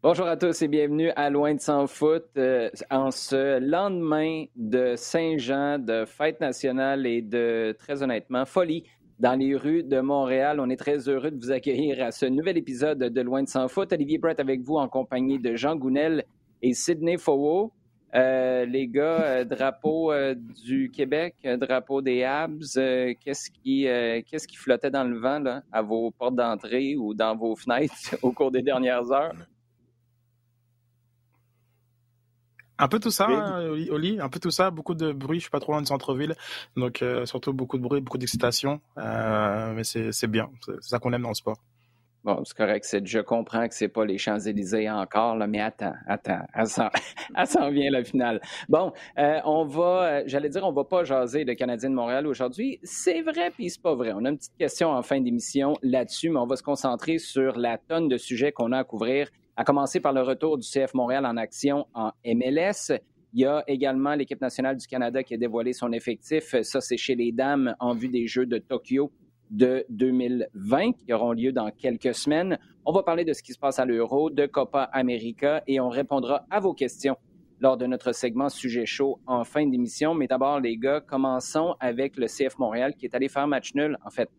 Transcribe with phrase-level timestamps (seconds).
[0.00, 4.94] Bonjour à tous et bienvenue à Loin de Sans Foot euh, en ce lendemain de
[4.94, 8.84] Saint-Jean, de fête nationale et de, très honnêtement, folie
[9.18, 10.60] dans les rues de Montréal.
[10.60, 13.66] On est très heureux de vous accueillir à ce nouvel épisode de Loin de Sans
[13.66, 13.92] Foot.
[13.92, 16.24] Olivier Brett avec vous en compagnie de Jean Gounel
[16.62, 17.72] et Sidney Fowo.
[18.14, 20.12] Euh, les gars, euh, drapeau
[20.64, 22.78] du Québec, drapeau des Habs,
[23.20, 28.30] qu'est-ce qui, flottait dans le vent à vos portes d'entrée ou dans vos fenêtres au
[28.30, 29.34] cours des dernières heures?
[32.78, 33.60] Un peu tout ça, hein,
[33.90, 35.38] Oli, un peu tout ça, beaucoup de bruit.
[35.38, 36.34] Je suis pas trop loin du centre-ville,
[36.76, 38.80] donc euh, surtout beaucoup de bruit, beaucoup d'excitation.
[38.98, 41.58] Euh, mais c'est bien, c'est ça qu'on aime dans le sport.
[42.24, 42.84] Bon, c'est correct.
[43.04, 46.40] Je comprends que c'est pas les Champs-Élysées encore, là, mais attends, attends,
[47.36, 48.40] elle s'en vient la finale.
[48.68, 52.80] Bon, euh, on va, j'allais dire, on va pas jaser de Canadien de Montréal aujourd'hui.
[52.82, 54.12] C'est vrai, puis c'est pas vrai.
[54.14, 57.56] On a une petite question en fin d'émission là-dessus, mais on va se concentrer sur
[57.56, 60.94] la tonne de sujets qu'on a à couvrir à commencer par le retour du CF
[60.94, 62.92] Montréal en action en MLS.
[63.32, 66.54] Il y a également l'équipe nationale du Canada qui a dévoilé son effectif.
[66.62, 69.10] Ça, c'est chez les dames en vue des Jeux de Tokyo
[69.50, 72.56] de 2020 qui auront lieu dans quelques semaines.
[72.86, 75.88] On va parler de ce qui se passe à l'Euro, de Copa América et on
[75.88, 77.16] répondra à vos questions
[77.58, 80.14] lors de notre segment Sujet chaud en fin d'émission.
[80.14, 83.98] Mais d'abord, les gars, commençons avec le CF Montréal qui est allé faire match nul,
[84.06, 84.30] en fait,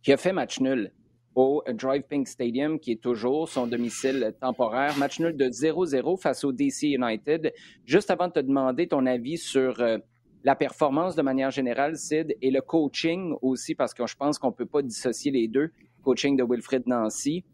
[0.00, 0.92] qui a fait match nul
[1.34, 4.96] au Drive Pink Stadium, qui est toujours son domicile temporaire.
[4.98, 7.52] Match nul de 0-0 face au DC United.
[7.84, 9.98] Juste avant de te demander ton avis sur euh,
[10.44, 14.48] la performance de manière générale, Sid, et le coaching aussi, parce que je pense qu'on
[14.48, 15.70] ne peut pas dissocier les deux.
[16.02, 17.44] Coaching de Wilfred Nancy.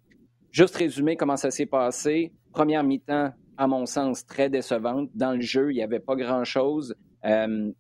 [0.51, 2.33] Juste résumer comment ça s'est passé.
[2.53, 5.09] Première mi-temps, à mon sens, très décevante.
[5.15, 6.97] Dans le jeu, il n'y avait pas grand-chose.
[7.25, 7.71] Euh,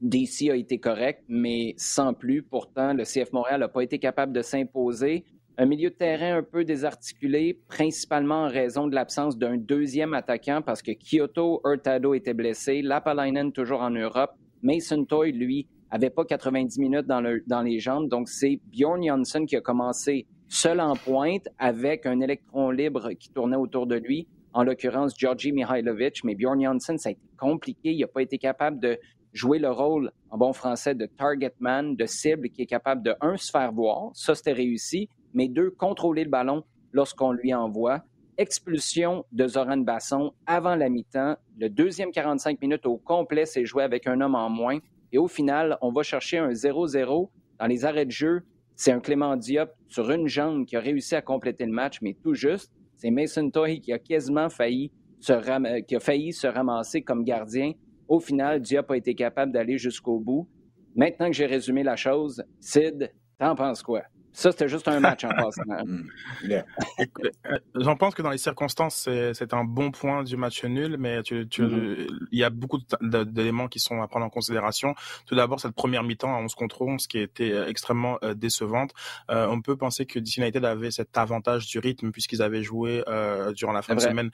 [0.00, 2.42] DC a été correct, mais sans plus.
[2.42, 5.24] Pourtant, le CF Montréal n'a pas été capable de s'imposer.
[5.58, 10.62] Un milieu de terrain un peu désarticulé, principalement en raison de l'absence d'un deuxième attaquant
[10.62, 16.24] parce que Kyoto Hurtado était blessé, Lapalainen toujours en Europe, Mason Toy, lui, avait pas
[16.24, 18.08] 90 minutes dans, dans les jambes.
[18.08, 23.30] Donc, c'est Bjorn Janssen qui a commencé seul en pointe avec un électron libre qui
[23.30, 26.24] tournait autour de lui, en l'occurrence Georgi Mihailovic.
[26.24, 27.92] Mais Bjorn Janssen, ça a été compliqué.
[27.92, 28.98] Il n'a pas été capable de
[29.32, 33.14] jouer le rôle, en bon français, de target man, de cible qui est capable de,
[33.20, 38.02] un, se faire voir, ça c'était réussi, mais deux, contrôler le ballon lorsqu'on lui envoie.
[38.38, 41.36] Expulsion de Zoran Basson avant la mi-temps.
[41.58, 44.78] Le deuxième 45 minutes au complet, c'est joué avec un homme en moins.
[45.12, 48.42] Et au final, on va chercher un 0-0 dans les arrêts de jeu.
[48.76, 52.14] C'est un Clément Diop sur une jambe qui a réussi à compléter le match, mais
[52.14, 52.72] tout juste.
[52.96, 54.90] C'est Mason Toy qui a quasiment failli
[55.28, 57.72] a failli se ramasser comme gardien
[58.10, 60.48] au final, Diop a été capable d'aller jusqu'au bout.
[60.96, 64.02] Maintenant que j'ai résumé la chose, Sid, t'en penses quoi?
[64.32, 65.62] Ça, c'était juste un match en passant.
[65.80, 66.08] Mm.
[66.50, 71.22] Euh, j'en pense que dans les circonstances, c'est un bon point du match nul, mais
[71.22, 72.26] tu, tu, mm-hmm.
[72.32, 74.94] il y a beaucoup d'éléments qui sont à prendre en considération.
[75.26, 78.92] Tout d'abord, cette première mi-temps à 11 contre 11 qui été euh, extrêmement euh, décevante.
[79.30, 83.02] Euh, on peut penser que DC United avait cet avantage du rythme puisqu'ils avaient joué
[83.08, 84.30] euh, durant la fin de semaine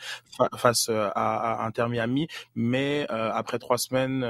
[0.56, 4.22] face à, à, Inter Miami, mais après trois semaines,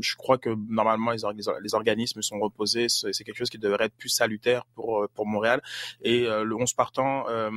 [0.00, 1.20] je crois que normalement les,
[1.62, 2.88] les organismes sont reposés.
[2.88, 5.62] C'est quelque chose qui devrait être plus salutaire pour euh, pour, Montréal.
[6.02, 7.50] Et euh, le 11 partant euh,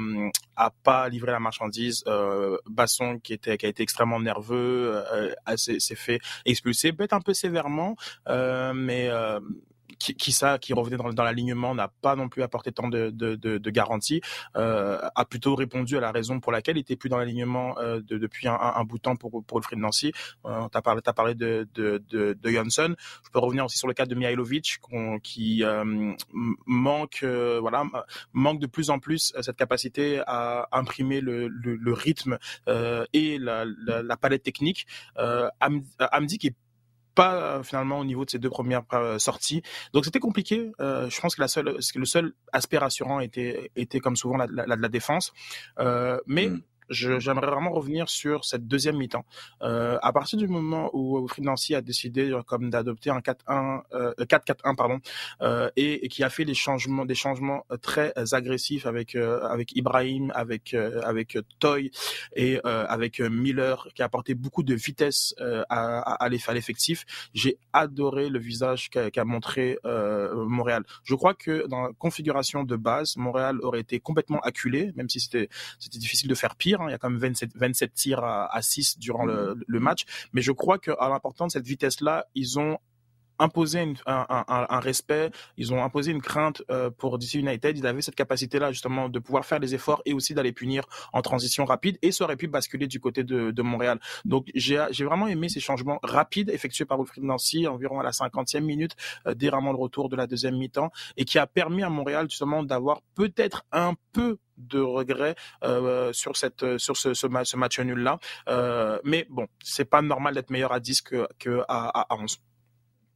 [0.56, 2.03] a pas livré la marchandise.
[2.69, 5.03] Basson, qui était qui a été extrêmement nerveux,
[5.56, 7.96] s'est fait expulser, peut-être un peu sévèrement,
[8.28, 9.09] mais
[10.13, 14.21] qui, ça, qui revenait dans, l'alignement, n'a pas non plus apporté tant de, garanties,
[14.55, 18.01] euh, a plutôt répondu à la raison pour laquelle il était plus dans l'alignement euh,
[18.01, 20.11] de, depuis un, bout de temps pour, pour Wilfried Nancy.
[20.45, 22.95] Euh, tu as parlé, as parlé de, de, Johnson.
[23.25, 24.79] Je peux revenir aussi sur le cas de Mihailovic,
[25.23, 26.13] qui euh,
[26.66, 27.83] manque, voilà,
[28.33, 32.37] manque de plus en plus cette capacité à imprimer le, le, le rythme
[33.13, 34.87] et la, palette technique.
[35.17, 35.49] Euh,
[36.11, 36.55] Amdi qui est
[37.16, 39.64] pas euh, finalement au niveau de ces deux premières euh, sorties.
[39.94, 40.72] Donc c'était compliqué.
[40.79, 44.47] Euh, je pense que la seule, le seul aspect rassurant était, était comme souvent la,
[44.50, 45.34] la, la défense.
[45.79, 49.26] Euh, mais mm j'aimerais vraiment revenir sur cette deuxième mi-temps.
[49.61, 54.14] Euh, à partir du moment où Nancy a décidé euh, comme d'adopter un 4-1, euh,
[54.20, 54.99] 4-4-1 pardon,
[55.41, 59.41] euh, et, et, qui a fait les changements, des changements euh, très agressifs avec euh,
[59.47, 60.73] avec Ibrahim, avec
[61.03, 61.91] avec Toy
[62.35, 67.05] et avec Miller, qui a apporté beaucoup de vitesse à, à, à l'effectif.
[67.34, 69.78] J'ai adoré le visage qu'a qu montré
[70.34, 70.84] Montréal.
[71.03, 75.20] Je crois que dans la configuration de base, Montréal aurait été complètement acculé, même si
[75.20, 75.49] c'était
[75.79, 76.87] c'était difficile de faire pire Hein.
[76.89, 80.05] Il y a quand même 27, 27 tirs à, à 6 durant le, le, match.
[80.33, 82.79] Mais je crois qu'à l'important de cette vitesse-là, ils ont
[83.40, 87.78] imposé un, respect, ils ont imposé une crainte euh, pour DC United.
[87.78, 90.84] Ils avaient cette capacité-là justement de pouvoir faire les efforts et aussi d'aller punir
[91.14, 93.99] en transition rapide et ça aurait pu basculer du côté de, Montréal.
[94.26, 98.61] Donc j'ai vraiment aimé ces changements rapides effectués par Wilfried Nancy environ à la 50e
[98.61, 98.96] minute
[99.28, 103.02] euh, le retour de la deuxième mi-temps et qui a permis à Montréal justement d'avoir
[103.16, 108.20] peut-être un peu de regret euh, sur cette sur ce, ce, ce match nul là
[108.49, 112.40] euh, mais bon c'est pas normal d'être meilleur à 10 que, que à, à 11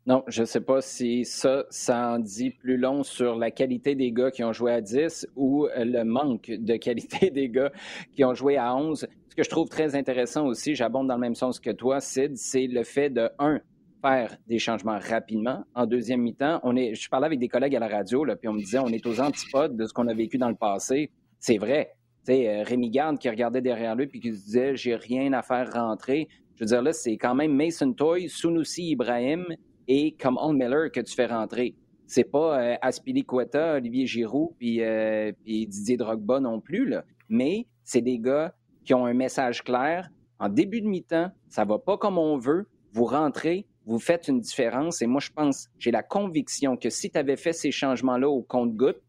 [0.09, 3.93] non, je ne sais pas si ça, ça en dit plus long sur la qualité
[3.93, 7.71] des gars qui ont joué à 10 ou le manque de qualité des gars
[8.11, 9.07] qui ont joué à 11.
[9.29, 12.35] Ce que je trouve très intéressant aussi, j'abonde dans le même sens que toi, Sid,
[12.37, 13.59] c'est le fait de, un,
[14.01, 15.63] faire des changements rapidement.
[15.75, 18.47] En deuxième mi-temps, on est, je parlais avec des collègues à la radio, là, puis
[18.47, 21.11] on me disait, on est aux antipodes de ce qu'on a vécu dans le passé.
[21.37, 21.91] C'est vrai.
[22.29, 25.71] Euh, Rémi Garde qui regardait derrière lui puis qui se disait, j'ai rien à faire
[25.71, 26.27] rentrer.
[26.55, 29.45] Je veux dire, là, c'est quand même Mason Toy, Sunusi Ibrahim
[29.89, 31.75] et comme All Miller que tu fais rentrer.
[32.05, 37.03] C'est pas euh, Aspili Olivier Giroud puis, euh, puis Didier Drogba non plus, là.
[37.27, 38.55] mais c'est des gars
[38.85, 40.09] qui ont un message clair.
[40.39, 42.67] En début de mi-temps, ça va pas comme on veut.
[42.93, 45.01] Vous rentrez, vous faites une différence.
[45.01, 48.41] Et moi, je pense, j'ai la conviction que si tu avais fait ces changements-là au
[48.41, 49.01] compte-goutte,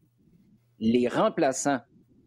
[0.79, 1.79] les remplaçants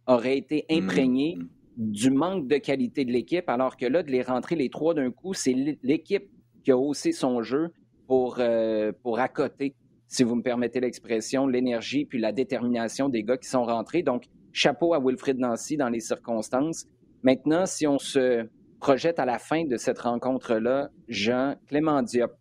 [0.07, 0.75] auraient été mmh.
[0.75, 1.39] imprégnés
[1.77, 5.11] du manque de qualité de l'équipe, alors que là, de les rentrer les trois d'un
[5.11, 6.29] coup, c'est l'équipe
[6.63, 7.73] qui a haussé son jeu
[8.07, 9.75] pour, euh, pour accoter,
[10.09, 14.03] si vous me permettez l'expression, l'énergie puis la détermination des gars qui sont rentrés.
[14.03, 16.87] Donc, chapeau à Wilfrid Nancy dans les circonstances.
[17.23, 18.47] Maintenant, si on se
[18.79, 22.33] projette à la fin de cette rencontre-là, Jean Clément Diop.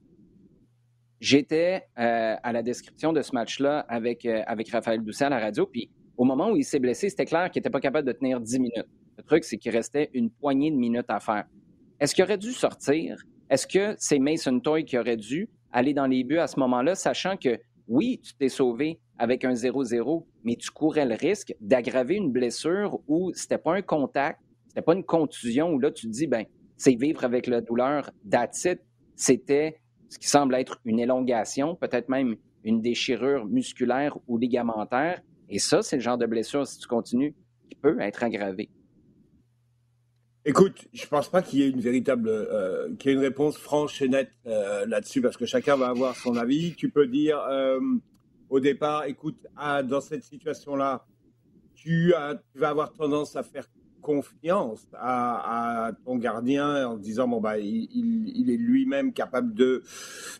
[1.21, 5.39] J'étais euh, à la description de ce match-là avec, euh, avec Raphaël Doucet à la
[5.39, 8.11] radio, puis au moment où il s'est blessé, c'était clair qu'il n'était pas capable de
[8.11, 8.89] tenir 10 minutes.
[9.17, 11.45] Le truc, c'est qu'il restait une poignée de minutes à faire.
[11.99, 13.23] Est-ce qu'il aurait dû sortir?
[13.53, 16.95] Est-ce que c'est Mason Toy qui aurait dû aller dans les buts à ce moment-là,
[16.95, 22.15] sachant que oui, tu t'es sauvé avec un 0-0, mais tu courais le risque d'aggraver
[22.15, 24.39] une blessure où c'était pas un contact,
[24.69, 26.45] c'était pas une contusion où là tu te dis ben
[26.77, 28.79] c'est vivre avec la douleur d'attitude,
[29.15, 29.79] c'était
[30.09, 35.21] ce qui semble être une élongation, peut-être même une déchirure musculaire ou ligamentaire.
[35.49, 37.35] Et ça, c'est le genre de blessure, si tu continues,
[37.69, 38.71] qui peut être aggravée.
[40.45, 43.57] Écoute, je pense pas qu'il y ait une véritable, euh, qu'il y ait une réponse
[43.57, 46.75] franche et nette euh, là-dessus, parce que chacun va avoir son avis.
[46.75, 47.79] Tu peux dire euh,
[48.49, 51.05] au départ, écoute, ah, dans cette situation-là,
[51.75, 52.13] tu,
[52.51, 53.67] tu, vas avoir tendance à faire
[54.01, 57.87] confiance à, à ton gardien en disant bon bah il,
[58.35, 59.81] il est lui-même capable de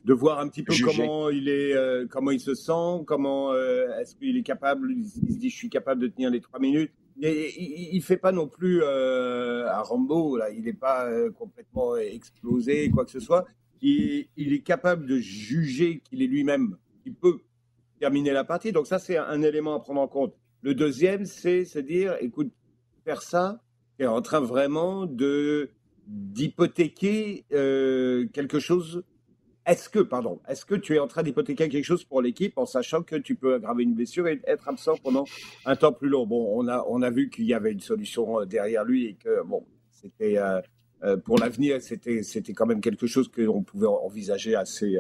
[0.03, 1.73] de voir un petit peu comment il est,
[2.09, 6.01] comment il se sent, comment est-ce qu'il est capable, il se dit je suis capable
[6.01, 10.49] de tenir les trois minutes il, ne fait pas non plus euh, un Rambo, là.
[10.49, 13.45] il n'est pas euh, complètement explosé, quoi que ce soit.
[13.81, 17.39] Il, est capable de juger qu'il est lui-même, il peut
[17.99, 18.71] terminer la partie.
[18.71, 20.33] Donc ça, c'est un élément à prendre en compte.
[20.61, 22.51] Le deuxième, c'est se dire, écoute,
[23.03, 23.61] faire ça,
[23.99, 25.05] est en train vraiment
[26.07, 29.03] d'hypothéquer euh, quelque chose
[29.65, 32.65] est-ce que, pardon, est-ce que tu es en train d'hypothéquer quelque chose pour l'équipe en
[32.65, 35.23] sachant que tu peux aggraver une blessure et être absent pendant
[35.65, 36.25] un temps plus long?
[36.27, 39.13] Bon, on a, on a vu qu'il y avait une solution euh, derrière lui et
[39.13, 40.59] que, bon, c'était euh,
[41.03, 44.97] euh, pour l'avenir, c'était, c'était quand même quelque chose que l'on pouvait envisager assez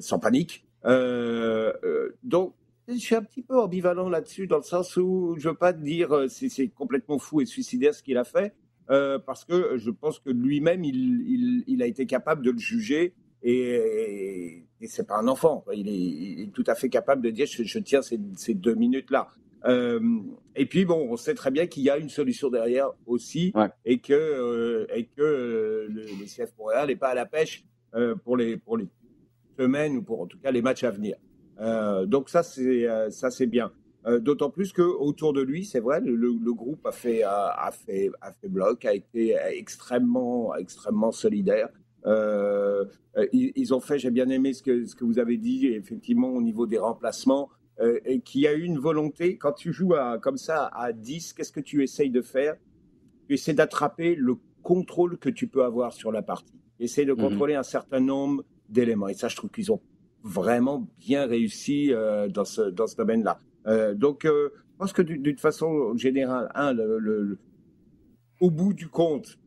[0.00, 0.66] sans panique.
[0.84, 2.54] donc,
[2.88, 6.26] je suis un petit peu ambivalent là-dessus, dans le sens où je veux pas dire
[6.28, 8.54] c'est, c'est complètement fou et suicidaire ce qu'il a fait,
[8.86, 14.64] parce que je pense que lui-même, il, il, a été capable de le juger et,
[14.80, 15.64] et, c'est pas un enfant.
[15.72, 19.28] Il est, tout à fait capable de dire je, tiens ces, ces deux minutes-là.
[19.64, 20.00] Euh,
[20.54, 23.52] et puis bon, on sait très bien qu'il y a une solution derrière aussi
[23.84, 27.64] et que euh, et que euh, le, le, CF Montréal n'est pas à la pêche
[27.94, 28.86] euh, pour les pour les
[29.58, 31.16] semaines ou pour en tout cas les matchs à venir.
[32.06, 33.72] Donc ça c'est ça c'est bien.
[34.20, 37.72] D'autant plus que autour de lui, c'est vrai, le, le, groupe a fait a, a,
[37.72, 41.68] fait a fait bloc, a été extrêmement extrêmement solidaire.
[42.06, 42.84] Euh,
[43.32, 46.40] ils, ont fait, j'ai bien aimé ce que, ce que vous avez dit, effectivement, au
[46.40, 47.50] niveau des remplacements,
[47.80, 50.92] euh, et qu'il y a eu une volonté, quand tu joues à, comme ça à
[50.92, 52.56] 10, qu'est-ce que tu essayes de faire?
[53.28, 56.60] Tu essaies d'attraper le contrôle que tu peux avoir sur la partie.
[56.80, 57.20] Essaye de mhm.
[57.20, 59.08] contrôler un certain nombre d'éléments.
[59.08, 59.80] Et ça, je trouve qu'ils ont
[60.22, 63.38] vraiment bien réussi euh, dans ce, dans ce domaine-là.
[63.66, 67.38] Euh, donc, euh, je pense que d'une façon générale, le, le,
[68.40, 69.38] au bout du compte,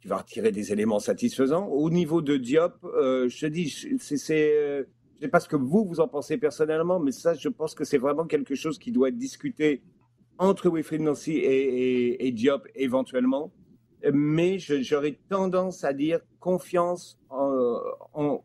[0.00, 1.66] tu vas retirer des éléments satisfaisants.
[1.66, 4.84] Au niveau de Diop, euh, je te dis, c'est, euh,
[5.16, 7.84] je sais pas ce que vous vous en pensez personnellement, mais ça, je pense que
[7.84, 9.82] c'est vraiment quelque chose qui doit être discuté
[10.38, 13.52] entre Wilfried Nancy et, Diop éventuellement.
[14.14, 18.42] Mais j'aurais tendance à dire confiance en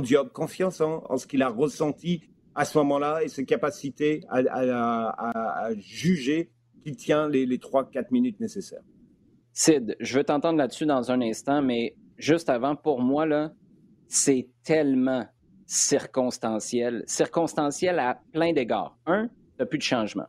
[0.00, 2.22] Diop, confiance en, ce qu'il a ressenti
[2.56, 6.50] à ce moment-là et ses capacités à, juger
[6.82, 8.82] qu'il tient les, les 3-4 minutes nécessaires.
[9.52, 13.52] Sid, je veux t'entendre là-dessus dans un instant, mais juste avant, pour moi, là,
[14.08, 15.26] c'est tellement
[15.66, 17.04] circonstanciel.
[17.06, 18.96] Circonstanciel à plein d'égards.
[19.06, 19.28] Un,
[19.58, 20.26] tu plus de changement.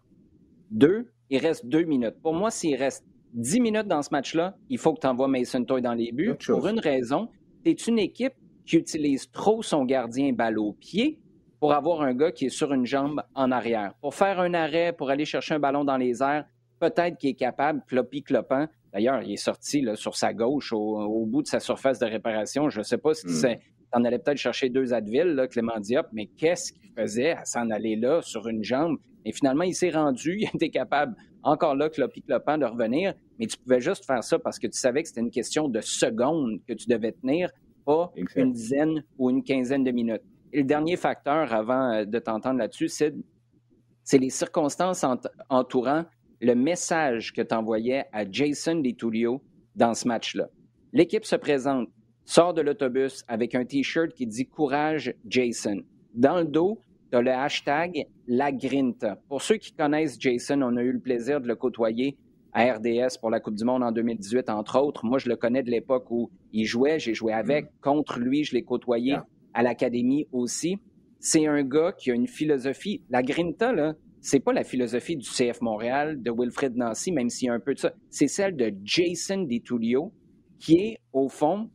[0.69, 2.15] Deux, il reste deux minutes.
[2.21, 5.63] Pour moi, s'il reste dix minutes dans ce match-là, il faut que tu envoies Mason
[5.63, 6.35] Toy dans les buts.
[6.45, 7.29] Pour une raison,
[7.63, 8.33] tu es une équipe
[8.65, 11.19] qui utilise trop son gardien balle au pied
[11.59, 13.93] pour avoir un gars qui est sur une jambe en arrière.
[14.01, 16.45] Pour faire un arrêt, pour aller chercher un ballon dans les airs,
[16.79, 18.67] peut-être qu'il est capable, clopi clopant.
[18.93, 22.69] D'ailleurs, il est sorti là, sur sa gauche, au, bout de sa surface de réparation.
[22.69, 23.55] Je ne sais pas si mm.
[23.93, 27.69] en allait peut-être chercher deux Advil, là, Clément Diop, mais qu'est-ce qu'il faisait à s'en
[27.69, 28.97] aller là sur une jambe?
[29.23, 33.47] Et finalement, il s'est rendu, il était capable, encore là, clopi clopant, de revenir, mais
[33.47, 36.59] tu pouvais juste faire ça parce que tu savais que c'était une question de secondes
[36.67, 37.49] que tu devais tenir,
[37.85, 40.21] pas une dizaine ou une quinzaine de minutes.
[40.53, 45.05] Et le dernier facteur, avant euh, de t'entendre là-dessus, c'est les circonstances
[45.49, 46.05] entourant
[46.41, 49.41] le message que tu envoyais à Jason DiTullio
[49.75, 50.49] dans ce match-là.
[50.91, 51.87] L'équipe se présente,
[52.25, 55.81] sort de l'autobus avec un T-shirt qui dit Courage Jason.
[56.15, 56.81] Dans le dos,
[57.11, 59.17] tu as le hashtag La Grinta.
[59.29, 62.17] Pour ceux qui connaissent Jason, on a eu le plaisir de le côtoyer
[62.53, 65.05] à RDS pour la Coupe du Monde en 2018, entre autres.
[65.05, 67.65] Moi, je le connais de l'époque où il jouait, j'ai joué avec.
[67.65, 67.69] Mm.
[67.81, 69.17] Contre lui, je l'ai côtoyé
[69.53, 70.79] à l'académie aussi.
[71.19, 73.03] C'est un gars qui a une philosophie.
[73.09, 77.47] La Grinta, là, c'est pas la philosophie du CF Montréal, de Wilfred Nancy, même s'il
[77.47, 77.93] y a un peu de ça.
[78.09, 80.13] C'est celle de Jason DiTullio,
[80.59, 81.69] qui est, au fond,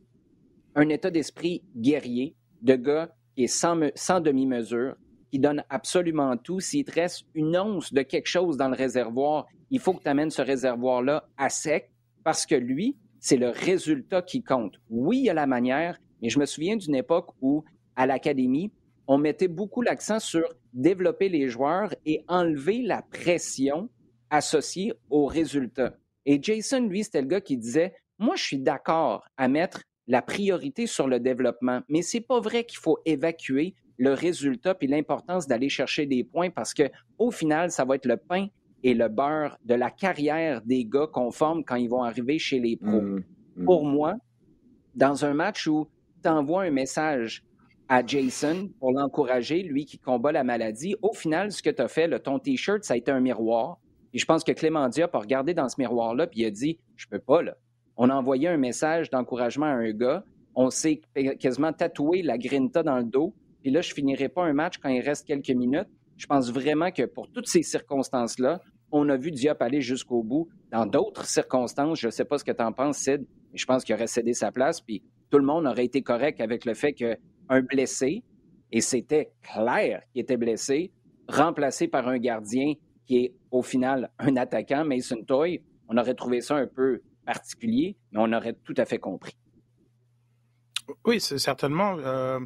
[0.75, 4.95] un état d'esprit guerrier, de gars qui est sans, sans demi-mesure,
[5.29, 6.61] qui donne absolument tout.
[6.61, 10.09] S'il te reste une once de quelque chose dans le réservoir, il faut que tu
[10.09, 11.91] amènes ce réservoir-là à sec,
[12.23, 14.75] parce que lui, c'est le résultat qui compte.
[14.89, 17.65] Oui, il y a la manière, mais je me souviens d'une époque où,
[17.97, 18.71] à l'académie,
[19.07, 23.89] on mettait beaucoup l'accent sur développer les joueurs et enlever la pression
[24.29, 25.95] associée aux résultats.
[26.25, 30.21] Et Jason, lui, c'était le gars qui disait, moi, je suis d'accord à mettre la
[30.21, 35.47] priorité sur le développement, mais c'est pas vrai qu'il faut évacuer le résultat puis l'importance
[35.47, 36.83] d'aller chercher des points parce que
[37.17, 38.47] au final, ça va être le pain
[38.83, 42.59] et le beurre de la carrière des gars qu'on forme quand ils vont arriver chez
[42.59, 43.01] les pros.
[43.01, 43.23] Mmh,
[43.55, 43.65] mmh.
[43.65, 44.15] Pour moi,
[44.93, 45.87] dans un match où
[46.23, 47.43] tu envoies un message
[47.89, 50.95] à Jason pour l'encourager, lui qui combat la maladie.
[51.01, 53.79] Au final, ce que tu as fait, ton T-shirt, ça a été un miroir.
[54.13, 56.79] Et je pense que Clément Diop a regardé dans ce miroir-là, puis il a dit
[56.95, 57.55] Je peux pas, là.
[57.97, 60.23] On a envoyé un message d'encouragement à un gars.
[60.55, 61.01] On s'est
[61.39, 63.33] quasiment tatoué la grinta dans le dos.
[63.61, 65.87] Puis là, je finirai pas un match quand il reste quelques minutes.
[66.15, 70.47] Je pense vraiment que pour toutes ces circonstances-là, on a vu Diop aller jusqu'au bout.
[70.71, 73.65] Dans d'autres circonstances, je ne sais pas ce que tu en penses, Sid, mais je
[73.65, 74.81] pense qu'il aurait cédé sa place.
[74.81, 77.17] Puis tout le monde aurait été correct avec le fait que
[77.49, 78.23] un blessé,
[78.71, 80.91] et c'était clair qu'il était blessé,
[81.27, 82.73] remplacé par un gardien
[83.05, 87.95] qui est au final un attaquant, Mason Toy, on aurait trouvé ça un peu particulier,
[88.11, 89.35] mais on aurait tout à fait compris.
[91.05, 91.97] Oui, c'est certainement.
[91.99, 92.39] Euh,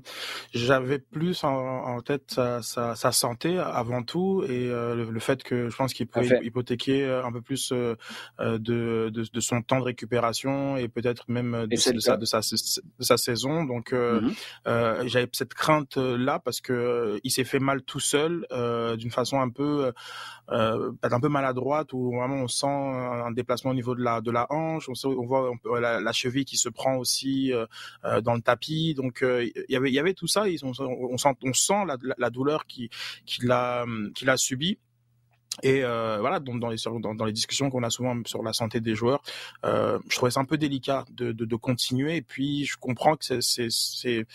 [0.54, 5.44] J'avais plus en, en tête sa, sa, sa, santé avant tout et euh, le, fait
[5.44, 7.96] que je pense qu'il pouvait hypothéquer euh, un peu plus euh,
[8.40, 12.26] de, de, de, son temps de récupération et peut-être même de, sa, de, sa, de,
[13.04, 13.64] sa, saison.
[13.64, 14.22] Donc, euh,
[15.06, 18.46] j'avais cette crainte là parce que il s'est fait mal tout seul
[18.98, 19.92] d'une façon un peu
[20.48, 24.48] un peu maladroite où vraiment on sent un déplacement au niveau de la de la
[24.52, 27.52] hanche, on, sait, on voit la, la, cheville qui se prend aussi
[28.24, 28.94] dans dans le tapis.
[28.94, 30.48] Donc euh, il y avait y avait tout ça.
[30.48, 32.90] Ils on, on, sent on sent la, la douleur qui
[33.26, 33.86] qu'il a
[34.16, 34.78] qu'il a subi.
[35.64, 38.80] Et euh, voilà, donc dans les dans, les discussions qu'on a souvent sur la santé
[38.80, 39.22] des joueurs,
[39.66, 42.16] euh, je trouvais ça un peu délicat de, de, de continuer.
[42.16, 44.26] Et puis je comprends que c'est c'est c'est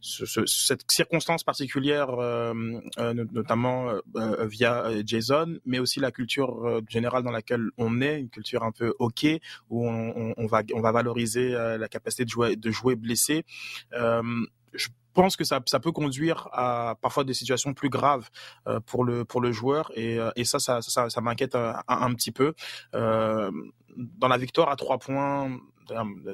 [0.00, 2.54] cette circonstance particulière, euh,
[2.98, 8.30] euh notamment euh, via Jason, mais aussi la culture générale dans laquelle on est, une
[8.30, 9.26] culture un peu ok
[9.68, 13.44] où on, on va on va valoriser la capacité de jouer de jouer blessé.
[13.92, 18.28] je pense que ça, ça peut conduire à parfois des situations plus graves
[18.66, 21.82] euh, pour le pour le joueur et, euh, et ça ça ça, ça m'inquiète un,
[21.88, 22.54] un, petit peu.
[22.94, 23.50] Euh,
[23.96, 25.50] dans la victoire à trois points,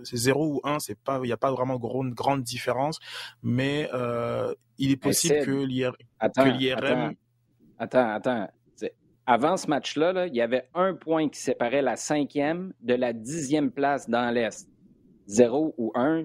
[0.05, 2.99] c'est 0 ou 1, c'est pas, il n'y a pas vraiment grande, grande différence,
[3.43, 5.95] mais euh, il est possible que l'IRM.
[6.21, 7.15] Attends,
[7.79, 8.49] attends, attends.
[9.27, 13.13] Avant ce match-là, là, il y avait un point qui séparait la cinquième de la
[13.13, 14.67] dixième place dans l'Est.
[15.27, 16.25] 0 ou 1,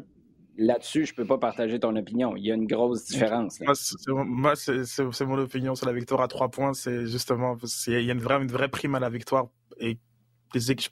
[0.57, 2.36] là-dessus, je peux pas partager ton opinion.
[2.36, 3.60] Il y a une grosse différence.
[4.07, 6.74] Moi, c'est mon opinion sur la victoire à trois points.
[6.74, 7.57] C'est justement,
[7.88, 9.48] il y a une vraie, une vraie prime à la victoire.
[9.79, 9.98] Et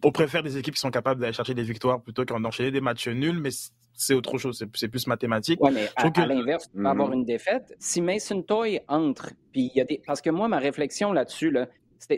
[0.03, 2.81] on préfère des équipes qui sont capables d'aller chercher des victoires plutôt qu'en enchaîner des
[2.81, 3.39] matchs nuls.
[3.39, 3.51] Mais
[3.93, 5.59] c'est autre chose, c'est plus mathématique.
[5.61, 7.15] Oui, mais à, l'inverse, tu peux avoir mhm.
[7.15, 7.75] une défaite.
[7.79, 10.01] Si Mason Toy entre, puis il y a des.
[10.05, 11.67] Parce que moi, ma réflexion là-dessus, là,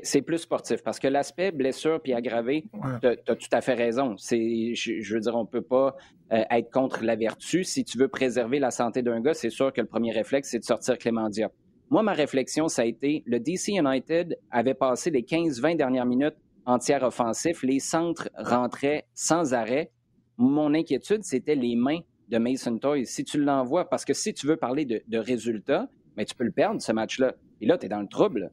[0.03, 2.65] c'est plus sportif parce que l'aspect blessure puis aggravé,
[3.01, 4.15] tu as, tout à fait raison.
[4.17, 5.95] Je, je veux dire, on ne peut pas
[6.31, 7.63] euh, être contre la vertu.
[7.63, 10.59] Si tu veux préserver la santé d'un gars, c'est sûr que le premier réflexe, c'est
[10.59, 11.51] de sortir Clément Diop.
[11.89, 16.37] Moi, ma réflexion, ça a été le DC United avait passé les 15-20 dernières minutes
[16.65, 17.61] entières offensifs.
[17.63, 19.91] Les centres rentraient sans arrêt.
[20.37, 21.99] Mon inquiétude, c'était les mains
[22.29, 23.05] de Mason Toy.
[23.05, 25.87] Si tu l'envoies, parce que si tu veux parler de, de résultats,
[26.17, 27.35] mais tu peux le perdre, ce match-là.
[27.61, 28.51] Et là, tu es dans le trouble.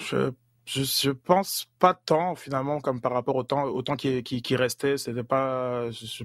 [0.00, 0.32] Je,
[0.66, 4.96] je, pense pas tant finalement comme par rapport au temps, au temps qui, qui, restait.
[4.96, 6.24] C'était pas, je,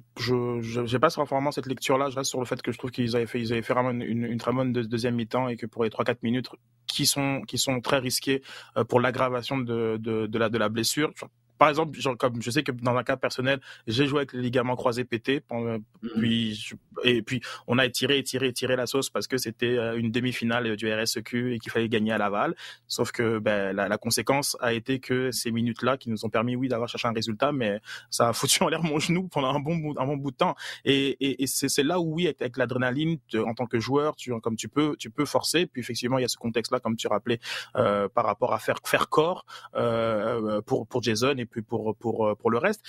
[0.62, 2.10] je j'ai pas vraiment cette lecture-là.
[2.10, 3.91] Je reste sur le fait que je trouve qu'ils avaient fait, ils avaient fait vraiment
[3.91, 6.50] une, une, très bonne deuxième mi-temps et que pour les 3-4 minutes
[6.88, 8.41] qui sont, qui sont très risquées
[8.77, 11.12] euh, pour l'aggravation de, de, de, la, de la blessure
[11.57, 14.41] par exemple, genre, comme je sais que dans un cas personnel, j'ai joué avec les
[14.41, 15.83] ligaments croisés pétés, mhm.
[16.17, 20.12] puis et puis on a étiré, étiré, étiré la sauce parce que c'était euh, une
[20.12, 22.55] demi-finale du RSEQ et qu'il fallait gagner à Laval.
[22.88, 26.55] Sauf que ben, la, la conséquence a été que ces minutes-là, qui nous ont permis,
[26.55, 29.59] oui, d'avoir cherché un résultat, mais ça a foutu en l'air mon genou pendant un
[29.59, 30.55] bon bout, un bon bout de temps.
[30.83, 34.33] Et, et, et c'est là où, oui, avec, avec l'adrénaline, en tant que joueur, tu,
[34.41, 35.65] comme tu peux, tu peux forcer.
[35.65, 37.39] Puis effectivement, il y a ce contexte-là, comme tu rappelais,
[37.75, 39.45] euh, par rapport à faire faire corps
[39.75, 42.81] euh, pour pour Jason et puis pour pour pour le reste.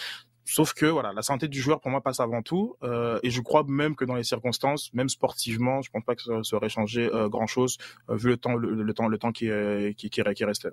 [0.48, 3.40] Sauf que voilà, la santé du joueur pour moi passe avant tout, euh, et je
[3.40, 7.10] crois même que dans les circonstances, même sportivement, je pense pas que ça, aurait changé
[7.12, 7.76] euh, grand chose
[8.10, 9.50] euh, vu le temps le, temps le temps qui
[9.96, 10.68] qui, qui, qui restait.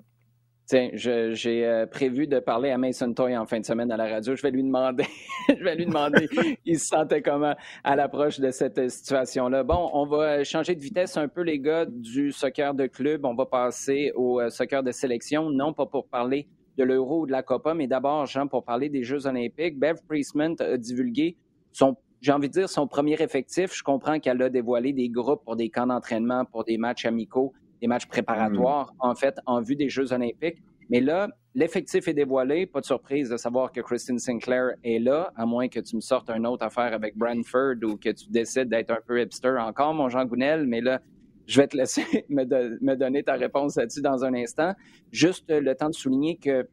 [0.66, 4.34] Tiens, j'ai prévu de parler à Mason Toy en fin de semaine à la radio.
[4.34, 5.04] Je vais lui demander,
[5.48, 6.28] je vais lui demander,
[6.64, 9.64] il se sentait comment à l'approche de cette situation-là.
[9.64, 13.26] Bon, on va changer de vitesse un peu, les gars, du soccer de club.
[13.26, 16.46] On va passer au soccer de sélection, non pas pour parler
[16.76, 17.74] de l'Euro ou de la Copa.
[17.74, 21.36] Mais d'abord, Jean, pour parler des Jeux olympiques, Bev Priestman a divulgué
[21.72, 23.74] son, j'ai envie de dire, son premier effectif.
[23.74, 27.52] Je comprends qu'elle a dévoilé des groupes pour des camps d'entraînement, pour des matchs amicaux,
[27.80, 29.08] des matchs préparatoires, mm.
[29.08, 30.62] en fait, en vue des Jeux olympiques.
[30.90, 32.66] Mais là, l'effectif est dévoilé.
[32.66, 36.00] Pas de surprise de savoir que Kristen Sinclair est là, à moins que tu me
[36.00, 39.94] sortes une autre affaire avec Brantford ou que tu décides d'être un peu hipster encore,
[39.94, 40.66] mon Jean Gounel.
[40.66, 41.00] Mais là,
[41.46, 44.74] je vais te laisser me, donner ta réponse là-dessus dans un instant.
[45.12, 46.68] Juste le temps de souligner que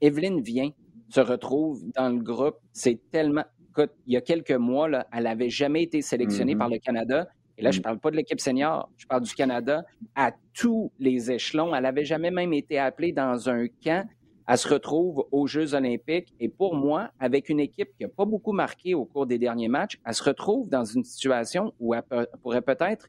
[0.00, 0.70] Evelyne vient,
[1.08, 2.56] se retrouve dans le groupe.
[2.72, 3.44] C'est tellement.
[3.70, 6.58] Écoute, il y a quelques mois, là, elle n'avait jamais été sélectionnée mm-hmm.
[6.58, 7.28] par le Canada.
[7.58, 7.84] Et là, je ne mm.
[7.84, 11.74] parle pas de l'équipe senior, je parle du Canada à tous les échelons.
[11.74, 14.08] Elle n'avait jamais même été appelée dans un camp.
[14.46, 16.34] Elle se retrouve aux Jeux olympiques.
[16.38, 19.68] Et pour moi, avec une équipe qui n'a pas beaucoup marqué au cours des derniers
[19.68, 22.02] matchs, elle se retrouve dans une situation où elle
[22.42, 23.08] pourrait peut-être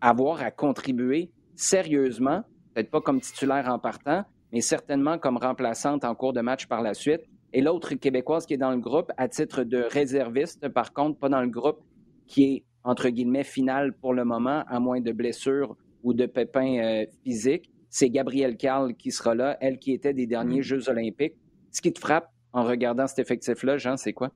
[0.00, 2.42] avoir à contribuer sérieusement,
[2.74, 6.82] peut-être pas comme titulaire en partant, mais certainement comme remplaçante en cours de match par
[6.82, 7.22] la suite.
[7.52, 11.28] Et l'autre Québécoise qui est dans le groupe à titre de réserviste, par contre, pas
[11.28, 11.80] dans le groupe
[12.26, 16.78] qui est, entre guillemets, final pour le moment, à moins de blessures ou de pépins
[16.78, 20.62] euh, physiques, c'est Gabrielle Carl qui sera là, elle qui était des derniers mm.
[20.62, 21.34] Jeux olympiques.
[21.72, 24.30] Ce qui te frappe en regardant cet effectif-là, Jean, c'est quoi?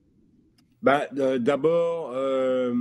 [0.82, 2.74] Ben, D'abord, euh,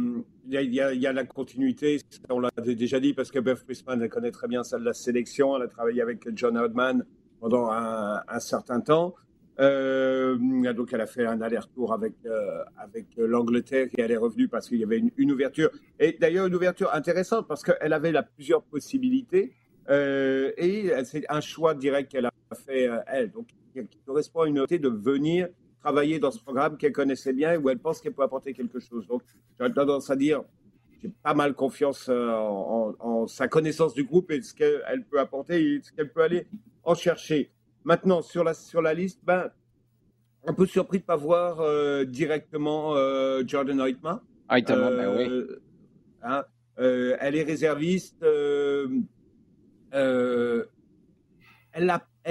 [0.45, 4.47] il y, a la continuité, on l'a déjà dit, parce que Beth Priestman connaît très
[4.47, 7.05] bien ça de la sélection, elle a travaillé avec John Hodman
[7.39, 9.15] pendant un, certain temps.
[9.59, 10.35] Euh,
[10.73, 14.67] donc elle a fait un aller-retour avec, euh, avec l'Angleterre et elle est revenue parce
[14.67, 15.69] qu'il y avait une, ouverture.
[15.99, 19.53] Et d'ailleurs une ouverture intéressante parce qu'elle avait la plusieurs possibilités
[19.89, 23.31] euh, et c'est un choix direct qu'elle a fait elle.
[23.31, 25.49] Donc qui correspond à une opportunité de venir
[25.83, 28.79] travailler dans ce programme qu'elle connaissait bien et où elle pense qu'elle peut apporter quelque
[28.79, 29.05] chose.
[29.05, 29.21] Donc,
[29.59, 30.41] j'ai tendance à dire,
[31.01, 35.61] j'ai pas mal confiance euh, en, sa connaissance du groupe et ce qu'elle peut apporter
[35.61, 36.47] et ce qu'elle peut aller
[36.83, 37.51] en chercher.
[37.83, 39.51] Maintenant, sur la, sur la liste, ben,
[40.45, 44.23] un peu surpris de ne pas voir euh, directement euh, Jordan Heitma.
[44.49, 45.43] Heitma, ben oui.
[46.21, 46.45] Hein,
[46.77, 48.23] elle est réserviste.
[48.23, 48.87] elle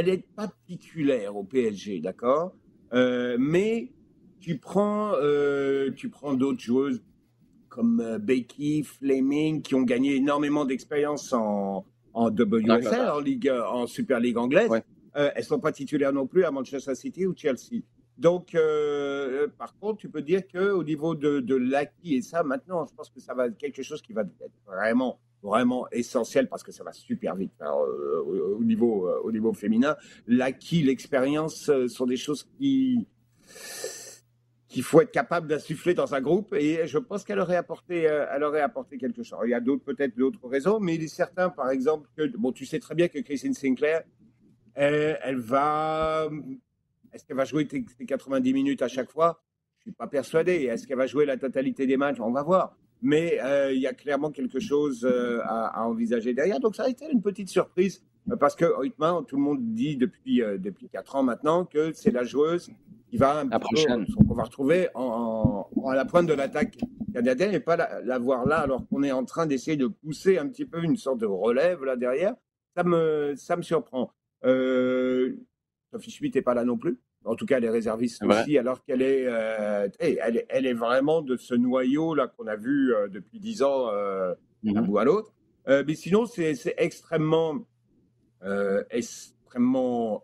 [0.06, 2.54] n'est pas titulaire au PSG, d'accord?
[2.92, 3.90] Euh, mais
[4.40, 7.02] tu prends, euh, tu prends d'autres joueuses
[7.68, 13.86] comme euh, Becky, Fleming, qui ont gagné énormément d'expérience en, en WSL, en, Ligue, en
[13.86, 14.70] Super League anglaise.
[15.14, 17.82] elles ne sont pas titulaires non plus à Manchester City ou Chelsea.
[18.18, 18.56] Donc,
[19.56, 23.08] par contre, tu peux dire qu'au niveau de, de l'acquis, et ça, maintenant, je pense
[23.08, 26.84] que ça va être quelque chose qui va être vraiment, vraiment essentiel parce que ça
[26.84, 29.96] va super vite au, niveau, au niveau féminin.
[30.26, 33.06] L'acquis, l'expérience sont des choses qui
[34.72, 38.42] qu'il faut être capable d'insuffler dans un groupe et je pense qu'elle aurait apporté, elle
[38.42, 39.38] aurait apporté quelque chose.
[39.44, 42.52] il y a d'autres peut-être d'autres raisons, mais il est certain, par exemple, que bon,
[42.52, 44.02] tu sais très bien que Christine Sinclair,
[44.74, 46.30] elle, va
[47.12, 49.42] est-ce qu'elle va jouer ses 90 minutes à chaque fois?
[49.78, 50.64] Je suis pas persuadé.
[50.64, 52.20] Est-ce qu'elle va jouer la totalité des matchs?
[52.20, 52.76] On va voir.
[53.02, 53.38] Mais
[53.72, 55.06] il y a clairement quelque chose
[55.44, 56.60] à, envisager derrière.
[56.60, 58.02] Donc ça a été une petite surprise
[58.38, 62.22] parce que honnêtement, tout le monde dit depuis depuis quatre ans maintenant que c'est la
[62.22, 62.70] joueuse
[63.10, 64.06] qui va la prochaine.
[64.06, 66.78] qu'on va retrouver en, à la pointe de l'attaque
[67.12, 70.48] canadienne et pas la, voir là alors qu'on est en train d'essayer de pousser un
[70.48, 72.34] petit peu une sorte de relève là derrière.
[72.76, 74.12] Ça me ça me surprend.
[75.92, 76.98] Sophie Schmitt n'est pas là non plus.
[77.24, 80.74] En tout cas, elle est réserviste aussi, alors qu'elle est, euh, elle, est, elle, est
[80.74, 84.86] vraiment de ce noyau là qu'on a vu euh, depuis dix ans euh, d'un mhm.
[84.86, 85.32] bout à l'autre.
[85.66, 87.64] mais sinon, c'est extrêmement,
[88.90, 90.22] extrêmement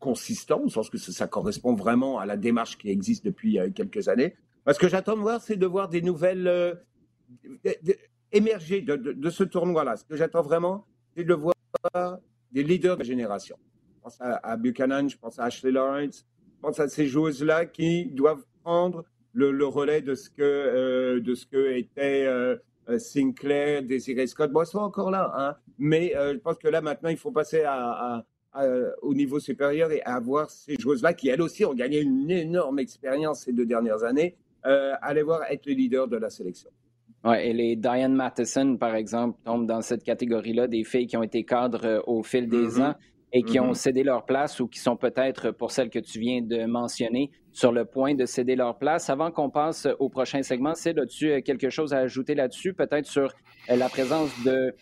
[0.00, 4.34] consistant, au sens que ça, correspond vraiment à la démarche qui existe depuis quelques années.
[4.66, 6.76] Ce que j'attends de voir, c'est de voir des nouvelles
[8.32, 9.96] émerger de, de, ce tournoi-là.
[9.96, 11.54] Ce que j'attends vraiment, c'est de voir
[12.50, 13.56] des leaders de génération
[14.02, 18.44] pense à, Buchanan, je pense à Ashley Lawrence, je pense à ces joueuses-là qui doivent
[18.62, 22.56] prendre le, relais de ce que, euh, de ce que était euh,
[22.98, 24.50] Sinclair, Desiree Scott.
[24.50, 27.30] Bon, elles sont encore là, hein, mais euh, je pense que là, maintenant, il faut
[27.30, 28.24] passer à,
[29.00, 33.44] au niveau supérieur et avoir ces joueuses-là qui, elles aussi, ont gagné une énorme expérience
[33.44, 36.68] ces deux dernières années, aller voir être les leaders de la sélection.
[37.24, 41.22] Ouais, et les Diane Matheson, par exemple, tombent dans cette catégorie-là, des filles qui ont
[41.22, 42.82] été cadres au fil des mm-hmm.
[42.82, 42.94] ans
[43.32, 43.74] et qui ont mm-hmm.
[43.74, 47.72] cédé leur place ou qui sont peut-être, pour celles que tu viens de mentionner, sur
[47.72, 49.10] le point de céder leur place.
[49.10, 53.06] Avant qu'on passe au prochain segment, c'est as-tu euh, quelque chose à ajouter là-dessus, peut-être
[53.06, 53.32] sur
[53.70, 54.74] euh, la présence de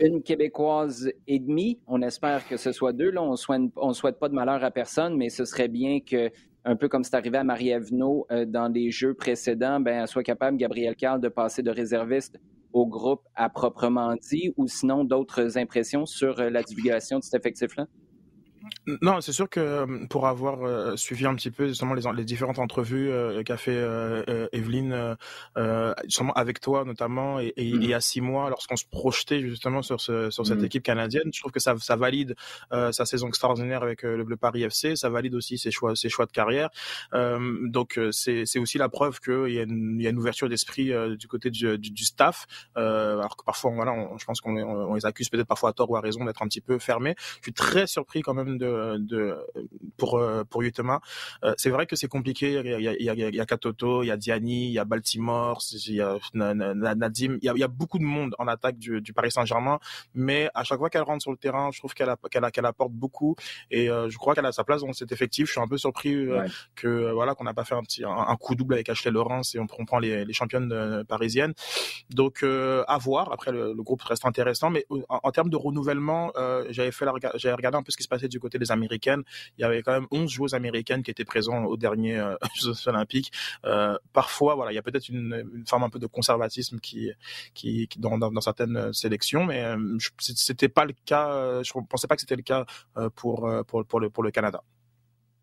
[0.00, 1.78] une Québécoise et demie.
[1.86, 3.10] On espère que ce soit deux.
[3.10, 6.00] Là, on ne souhaite, on souhaite pas de malheur à personne, mais ce serait bien
[6.00, 6.30] que,
[6.64, 7.88] un peu comme c'est arrivé à Marie-Ève
[8.30, 12.38] euh, dans les jeux précédents, ben, elle soit capable, Gabrielle Carl, de passer de réserviste
[12.76, 17.40] au groupe à proprement dit, ou sinon d'autres impressions sur euh, la divulgation de cet
[17.40, 17.86] effectif-là?
[19.02, 22.24] Non, c'est sûr que euh, pour avoir euh, suivi un petit peu justement les, les
[22.24, 23.76] différentes entrevues euh, qu'a fait
[24.52, 25.16] Evelyne,
[26.04, 29.82] justement avec toi notamment, et, et, il y a six mois, lorsqu'on se projetait justement
[29.82, 30.64] sur, ce, sur cette mmh.
[30.64, 32.34] équipe canadienne, je trouve que ça, ça valide
[32.70, 36.26] sa saison extraordinaire avec le Bleu Paris FC, ça valide aussi ses choix, ses choix
[36.26, 36.70] de carrière.
[37.12, 41.28] donc c'est aussi la preuve qu'il y, a une, y a une ouverture d'esprit du
[41.28, 45.06] côté du, du, du staff, alors que parfois, voilà, on, je pense qu'on on, les
[45.06, 47.14] accuse peut-être parfois à tort ou à raison d'être un petit peu fermés.
[47.18, 49.36] Je suis très surpris quand même de, de
[49.96, 51.00] pour euh, pour Utema.
[51.44, 52.60] Euh, c'est vrai que c'est compliqué.
[52.64, 54.72] Il y a, il y, a, il y a Katoto, il y a Diani, il
[54.72, 57.38] y a Baltimore, il y a Nadim.
[57.42, 59.78] Il y a, il y a beaucoup de monde en attaque du, du Paris Saint-Germain,
[60.14, 62.92] mais à chaque fois qu'elle rentre sur le terrain, je trouve qu'elle qu'elle qu'elle apporte
[62.92, 63.36] beaucoup
[63.70, 65.46] et euh, je crois qu'elle a sa place dans cet effectif.
[65.46, 66.26] Je suis un peu surpris
[66.74, 69.58] que voilà qu'on n'a pas fait un petit un, coup double avec Ashley Laurence et
[69.58, 71.54] on, prend les, les championnes parisiennes.
[72.10, 73.32] Donc à voir.
[73.32, 76.32] Après le, groupe reste intéressant, mais en, termes de renouvellement,
[76.70, 79.22] j'avais fait j'avais regardé un peu ce qui se passait du côté des Américaines,
[79.56, 82.74] il y avait quand même 11 joueuses américaines qui étaient présentes au dernier euh, Jeux
[82.86, 83.32] olympiques.
[83.64, 87.10] Euh, parfois, voilà, il y a peut-être une, forme un peu de conservatisme qui,
[87.54, 91.62] qui, dans, dans, certaines sélections, mais euh, c'était pas le cas.
[91.62, 92.66] Je pensais pas que c'était le cas
[93.14, 94.62] pour, pour, pour, le, pour le Canada.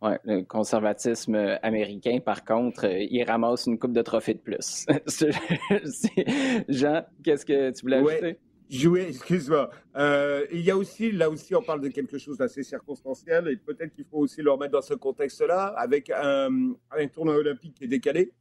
[0.02, 4.86] Ouais, le conservatisme américain, par contre, il ramasse une coupe de trophées de plus.
[6.70, 8.38] Jean, qu'est-ce que tu voulais ajouter?
[8.74, 9.70] Jouer, excuse-moi.
[9.96, 13.56] Euh, il y a aussi, là aussi, on parle de quelque chose d'assez circonstanciel et
[13.56, 17.84] peut-être qu'il faut aussi le remettre dans ce contexte-là avec un, un, tournoi olympique qui
[17.84, 18.34] est décalé,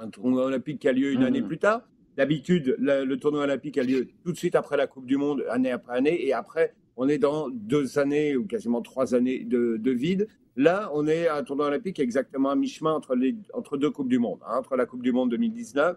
[0.00, 1.46] un tournoi olympique qui a lieu une année mmh.
[1.46, 1.82] plus tard.
[2.16, 5.70] D'habitude, le, tournoi olympique a lieu tout de suite après la Coupe du Monde, année
[5.70, 9.90] après année, et après, on est dans deux années ou quasiment trois années de, de
[9.92, 10.26] vide.
[10.56, 14.08] Là, on est à un tournoi olympique exactement à mi-chemin entre, les, entre deux Coupes
[14.08, 15.96] du Monde, hein, entre la Coupe du Monde 2019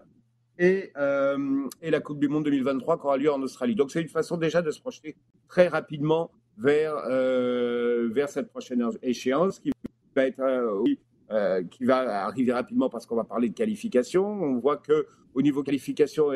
[0.58, 3.74] et, euh, et la Coupe du Monde 2023 qui aura lieu en Australie.
[3.74, 5.16] Donc c'est une façon déjà de se projeter
[5.48, 9.72] très rapidement vers, euh, vers cette prochaine échéance qui
[10.14, 14.26] va, être, euh, qui va arriver rapidement parce qu'on va parler de qualification.
[14.26, 16.28] On voit que au niveau qualification,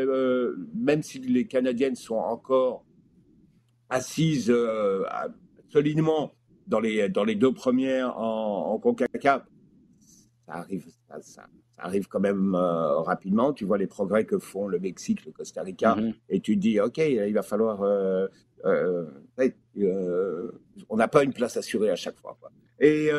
[0.74, 2.84] même si les Canadiennes sont encore
[3.88, 4.52] assises
[5.68, 6.34] solidement
[6.66, 9.44] dans les, dans les deux premières en, en CONCACAF,
[10.46, 11.46] ça arrive, ça, ça,
[11.78, 13.52] arrive quand même euh, rapidement.
[13.52, 16.14] Tu vois les progrès que font le Mexique, le Costa Rica, mm-hmm.
[16.30, 17.82] et tu te dis, OK, il va falloir.
[17.82, 18.26] Euh,
[18.64, 19.06] euh,
[20.88, 22.36] on n'a pas une place assurée à chaque fois.
[22.80, 23.10] Et,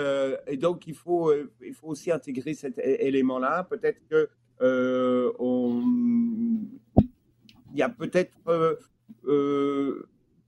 [0.48, 3.64] et, donc, il faut, il faut aussi intégrer cet élément-là.
[3.64, 4.30] Peut-être que
[5.40, 5.82] on...
[7.72, 8.32] il y a peut-être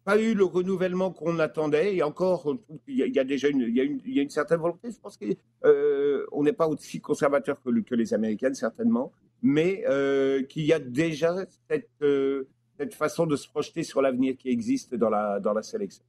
[0.03, 1.95] pas eu le renouvellement qu'on attendait.
[1.95, 4.91] Et encore, il y, a, déjà une, y a une, y a une certaine volonté.
[4.91, 5.27] Je pense qu'on
[5.65, 9.11] euh, n'est pas aussi conservateur que, que, les Américaines, certainement,
[9.41, 11.35] mais euh, qu'il y a déjà
[11.69, 15.63] cette, euh, cette façon de se projeter sur l'avenir qui existe dans la, dans la
[15.63, 16.03] sélection.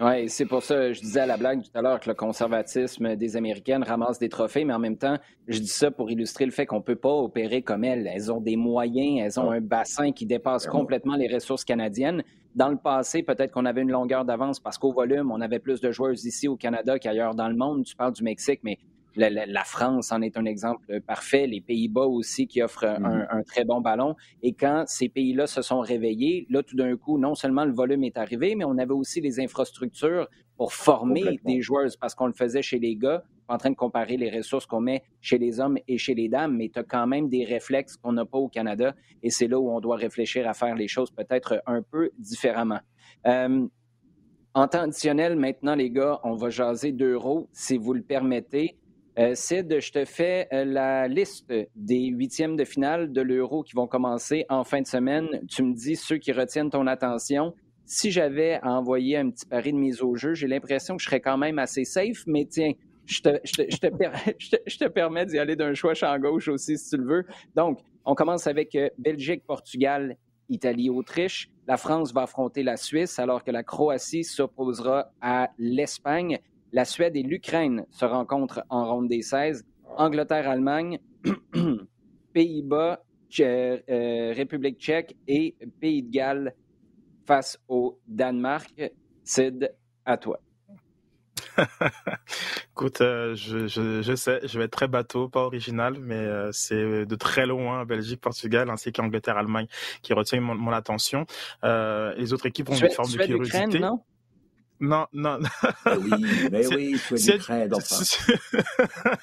[0.00, 3.16] Oui, c'est pour ça, je disais à la blague tout à l'heure que le conservatisme
[3.16, 5.16] des Américaines ramasse des trophées, mais en même temps,
[5.48, 8.06] je dis ça pour illustrer le fait qu'on ne peut pas opérer comme elles.
[8.06, 12.22] Elles ont des moyens, elles ont un bassin qui dépasse complètement les ressources canadiennes.
[12.54, 15.80] Dans le passé, peut-être qu'on avait une longueur d'avance parce qu'au volume, on avait plus
[15.80, 17.84] de joueurs ici au Canada qu'ailleurs dans le monde.
[17.84, 18.78] Tu parles du Mexique, mais
[19.18, 23.26] la, France en est un exemple parfait, les Pays-Bas aussi qui offrent mm-hmm.
[23.30, 24.14] un, très bon ballon.
[24.42, 28.04] Et quand ces pays-là se sont réveillés, là, tout d'un coup, non seulement le volume
[28.04, 32.32] est arrivé, mais on avait aussi les infrastructures pour former des joueurs parce qu'on le
[32.32, 35.78] faisait chez les gars, en train de comparer les ressources qu'on met chez les hommes
[35.86, 38.48] et chez les dames, mais tu as quand même des réflexes qu'on n'a pas au
[38.48, 42.10] Canada et c'est là où on doit réfléchir à faire les choses peut-être un peu
[42.18, 42.80] différemment.
[43.26, 43.66] Euh,
[44.54, 48.76] en temps additionnel, maintenant, les gars, on va jaser d'euros, si vous le permettez.
[49.18, 53.74] Euh, Sid, je te fais euh, la liste des huitièmes de finale de l'Euro qui
[53.74, 55.26] vont commencer en fin de semaine.
[55.48, 57.52] Tu me dis ceux qui retiennent ton attention.
[57.84, 61.20] Si j'avais envoyé un petit pari de mise au jeu, j'ai l'impression que je serais
[61.20, 62.72] quand même assez safe, mais tiens,
[63.06, 66.90] je te, je te, je te, permets d'y aller d'un choix champ gauche aussi, si
[66.90, 67.24] tu le veux.
[67.56, 70.16] Donc, on commence avec euh, Belgique, Portugal,
[70.48, 71.50] Italie, Autriche.
[71.66, 76.38] La France va affronter la Suisse, alors que la Croatie s'opposera à l'Espagne.
[76.72, 79.64] La Suède et l'Ukraine se rencontrent en ronde des 16.
[79.96, 81.00] Angleterre-Allemagne,
[82.32, 83.02] Pays-Bas,
[83.40, 86.54] euh, République tchèque et Pays de Galles
[87.26, 88.90] face au Danemark.
[89.24, 90.40] Sid, à toi.
[92.72, 97.14] Écoute, euh, je, sais, je vais être très bateau, pas original, mais euh, c'est de
[97.16, 99.66] très loin Belgique, Portugal ainsi qu'Angleterre, Allemagne
[100.02, 101.26] qui retient mon, attention.
[101.62, 103.78] les autres équipes ont une forme de curiosité.
[103.80, 104.00] Non?
[104.80, 105.38] Non, non.
[105.40, 107.96] Mais oui, mais oui, c'est du crède, enfin.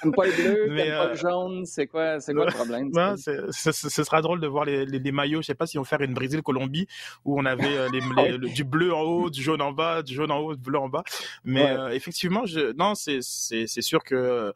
[0.02, 2.90] T'aimes pas le bleu, t'aimes pas le euh, jaune, c'est quoi, c'est quoi le problème?
[2.94, 6.02] Non, ce sera drôle de voir les, les, maillots, je sais pas si on faire
[6.02, 6.88] une Brésil-Colombie,
[7.24, 10.32] où on avait euh, les, du bleu en haut, du jaune en bas, du jaune
[10.32, 11.04] en haut, du bleu en bas.
[11.46, 14.54] Mais euh, effectivement, je, non, c'est sûr que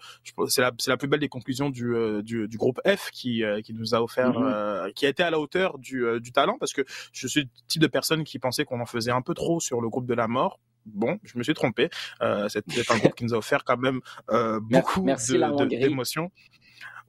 [0.48, 3.96] c'est la, la plus belle des conclusions du, du, du groupe F qui, qui nous
[3.96, 4.94] a offert, mm-hmm.
[4.94, 6.82] qui a été à la hauteur du, du talent, parce que
[7.14, 9.80] je suis le type de personne qui pensait qu'on en faisait un peu trop sur
[9.80, 11.90] le groupe de la mort bon, je me suis trompé.
[12.22, 14.00] Euh, c'est un groupe qui nous a offert quand même
[14.32, 15.06] euh, beaucoup
[15.68, 16.32] d'émotions.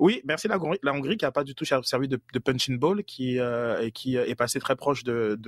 [0.00, 2.78] Oui, merci la Hongrie, la Hongrie qui n'a pas du tout servi de, de punching
[2.78, 5.38] ball, qui euh, qui est passé très proche de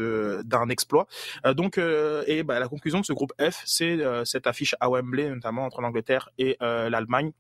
[0.45, 1.07] d'un exploit.
[1.47, 4.91] Euh, donc euh, et bah, la conclusion de ce groupe F, c'est cette affiche à
[4.91, 7.33] Wembley, notamment entre l'Angleterre et l'Allemagne.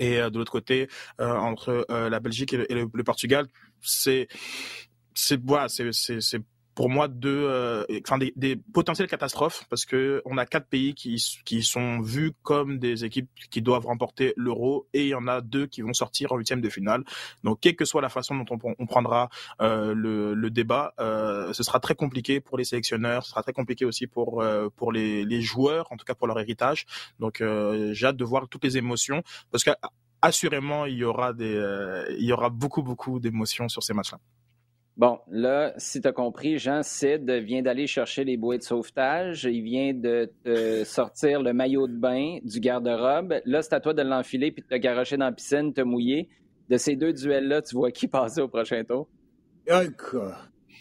[0.00, 0.88] Et de l'autre côté,
[1.20, 3.46] entre la Belgique et le, le Portugal,
[3.80, 4.26] c'est
[5.14, 6.42] c'est voilà, c'est c'est
[6.74, 10.94] pour moi deux, euh, enfin des, des, potentielles catastrophes parce que on a quatre pays
[10.94, 15.28] qui qui sont vus comme des équipes qui doivent remporter l'Euro et il y en
[15.28, 17.04] a deux qui vont sortir en huitième de finale.
[17.44, 19.28] Donc quelle que soit la façon dont on, prendra
[19.60, 23.52] euh, le, le, débat, euh, ce sera très compliqué pour les sélectionneurs, ce sera très
[23.52, 26.86] compliqué aussi pour euh, pour les, les joueurs, en tout cas pour leur héritage.
[27.20, 31.54] Donc euh, j'ai hâte de voir toutes les émotions parce qu'assurément il y aura des
[32.18, 34.18] il y aura beaucoup beaucoup d'émotions sur ces matchs-là.
[34.96, 39.42] Bon, là, si tu as compris, Jean Sid vient d'aller chercher les bouées de sauvetage.
[39.44, 43.40] Il vient de te sortir le maillot de bain du garde-robe.
[43.44, 46.28] Là, c'est à toi de l'enfiler puis de te garocher dans la piscine, te mouiller.
[46.68, 49.08] De ces deux duels-là, tu vois qui passer au prochain tour?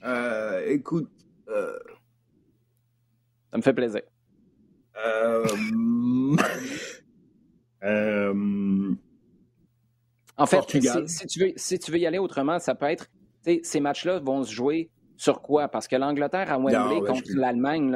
[0.05, 1.09] Euh, écoute.
[1.49, 1.77] Euh...
[3.51, 4.01] Ça me fait plaisir.
[5.03, 5.45] Euh...
[7.83, 8.93] euh...
[10.37, 10.61] En fait,
[11.07, 13.07] si, tu veux, si tu veux y aller autrement, ça peut être
[13.43, 15.67] ces matchs-là vont se jouer sur quoi?
[15.67, 17.95] Parce que l'Angleterre à Wembley contre l'Allemagne,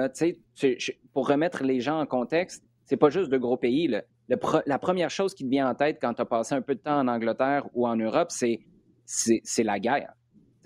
[1.14, 3.94] pour remettre les gens en contexte, c'est pas juste de gros pays.
[4.28, 6.80] la première chose qui te vient en tête quand tu as passé un peu de
[6.80, 8.60] temps en Angleterre ou en Europe, c'est,
[9.06, 10.14] c'est, la guerre.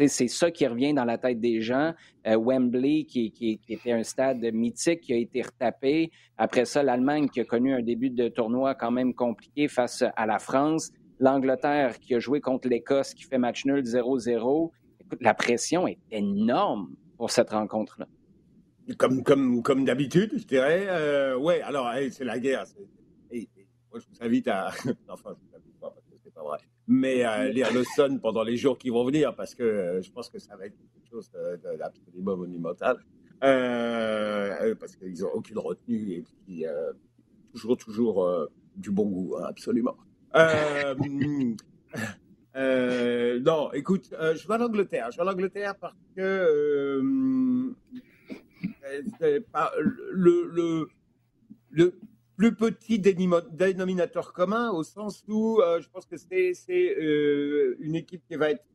[0.07, 1.93] c'est ça qui revient dans la tête des gens.
[2.27, 6.11] Euh, Wembley, qui, qui, était un stade mythique, qui a été retapé.
[6.37, 10.25] Après ça, l'Allemagne, qui a connu un début de tournoi quand même compliqué face à
[10.25, 14.71] la France l'Angleterre qui a joué contre l'Écosse qui fait match nul 0-0.
[15.21, 18.07] La pression est énorme pour cette rencontre-là.
[18.97, 20.87] Comme, comme, comme d'habitude, je dirais.
[20.89, 22.65] Euh, ouais, alors, c'est la guerre.
[23.31, 24.69] moi, je vous invite à.
[25.07, 26.57] enfin, je vous invite pas parce que c'est pas vrai.
[26.87, 30.11] Mais à lire le Sun pendant les jours qui vont venir parce que euh, je
[30.11, 31.29] pense que ça va être quelque chose
[31.77, 32.97] d'absolument monumental.
[33.43, 36.65] Euh, parce qu'ils n'ont aucune retenue et puis
[37.51, 39.95] toujours, toujours du bon goût, hein, absolument.
[40.35, 40.95] Euh,
[42.55, 45.09] euh, non, écoute, euh, je vais à l'Angleterre.
[45.11, 47.01] Je vais à l'Angleterre parce que
[50.11, 50.89] le, le,
[51.69, 51.93] le
[52.37, 56.53] plus petit dénominateur commun au sens où je pense que c'est
[57.79, 58.65] une équipe qui va être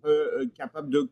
[0.55, 1.11] capable de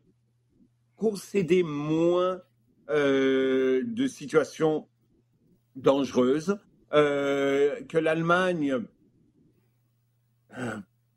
[0.95, 2.41] concéder moins
[2.89, 4.87] de situations
[5.75, 6.57] dangereuse,
[6.91, 8.85] que l'Allemagne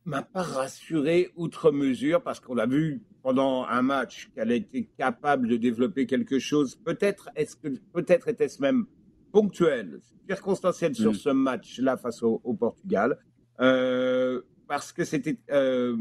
[0.05, 4.89] m'a pas rassuré outre mesure parce qu'on a vu pendant un match qu'elle a été
[4.97, 6.77] capable de développer quelque chose.
[6.77, 8.87] Peut-être est-ce que peut-être était-ce même
[9.33, 11.15] ponctuel, circonstanciel sur mm.
[11.15, 13.19] ce match-là face au, Portugal,
[13.61, 15.97] euh, parce que c'était euh,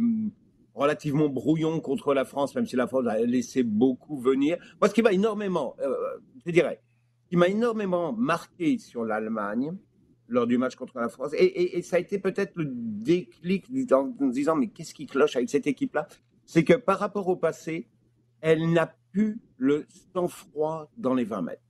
[0.73, 4.57] relativement brouillon contre la France, même si la France a laissé beaucoup venir.
[4.79, 5.93] Moi, ce qui m'a énormément, euh,
[6.45, 6.81] je dirais,
[7.29, 9.75] qui m'a énormément marqué sur l'Allemagne,
[10.27, 11.31] lors du match contre la France.
[11.37, 15.67] Et, ça a été peut-être le déclic en disant mais qu'est-ce qui cloche avec cette
[15.67, 16.07] équipe-là?
[16.45, 17.87] C'est que par rapport au passé,
[18.41, 21.61] elle n'a plus le sang-froid dans les 20 mètres.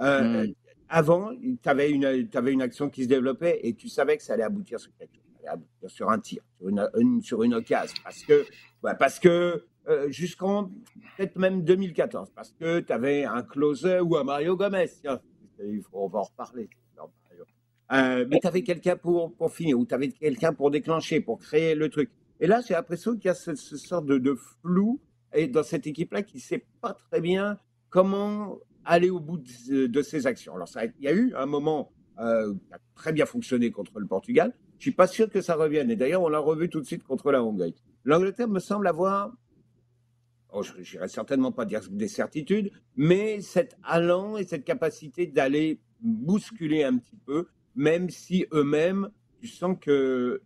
[0.00, 0.52] Euh, hmm.
[0.88, 4.34] Avant, tu avais une, avais une action qui se développait et tu savais que ça
[4.34, 7.96] allait aboutir sur quelque chose, allait aboutir sur un tir, sur une, sur une occasion.
[8.04, 8.44] Parce que,
[8.82, 10.70] parce que euh, jusqu'en
[11.16, 14.88] peut-être même 2014, parce que tu avais un closer ou un Mario Gomez.
[15.00, 15.20] Tiens,
[15.92, 16.68] on va en reparler.
[17.92, 21.38] Euh, mais tu avais quelqu'un pour, pour finir, ou tu avais quelqu'un pour déclencher, pour
[21.38, 22.10] créer le truc.
[22.40, 25.00] Et là, j'ai l'impression qu'il y a ce, sorte de, de, flou
[25.34, 27.58] et dans cette équipe-là qui ne sait pas très bien
[27.90, 30.54] comment aller au bout de, ses actions.
[30.54, 34.00] Alors, ça, il y a eu un moment euh, qui a très bien fonctionné contre
[34.00, 34.54] le Portugal.
[34.78, 35.90] Je suis pas sûr que ça revienne.
[35.90, 37.74] Et d'ailleurs, on l'a revu tout de suite contre la Hongrie.
[38.04, 39.32] L'Angleterre me semble avoir,
[40.50, 45.80] oh, je n'irai certainement pas dire des certitudes, mais cet allant et cette capacité d'aller
[46.00, 49.08] bousculer un petit peu même si eux-mêmes,
[49.40, 50.42] tu sens que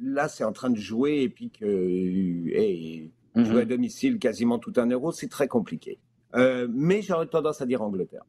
[0.00, 3.70] là, c'est en train de jouer et puis que hey, jouer à mhm.
[3.70, 5.98] domicile quasiment tout un euro, c'est très compliqué.
[6.34, 8.24] Euh, mais j'aurais tendance à dire Angleterre.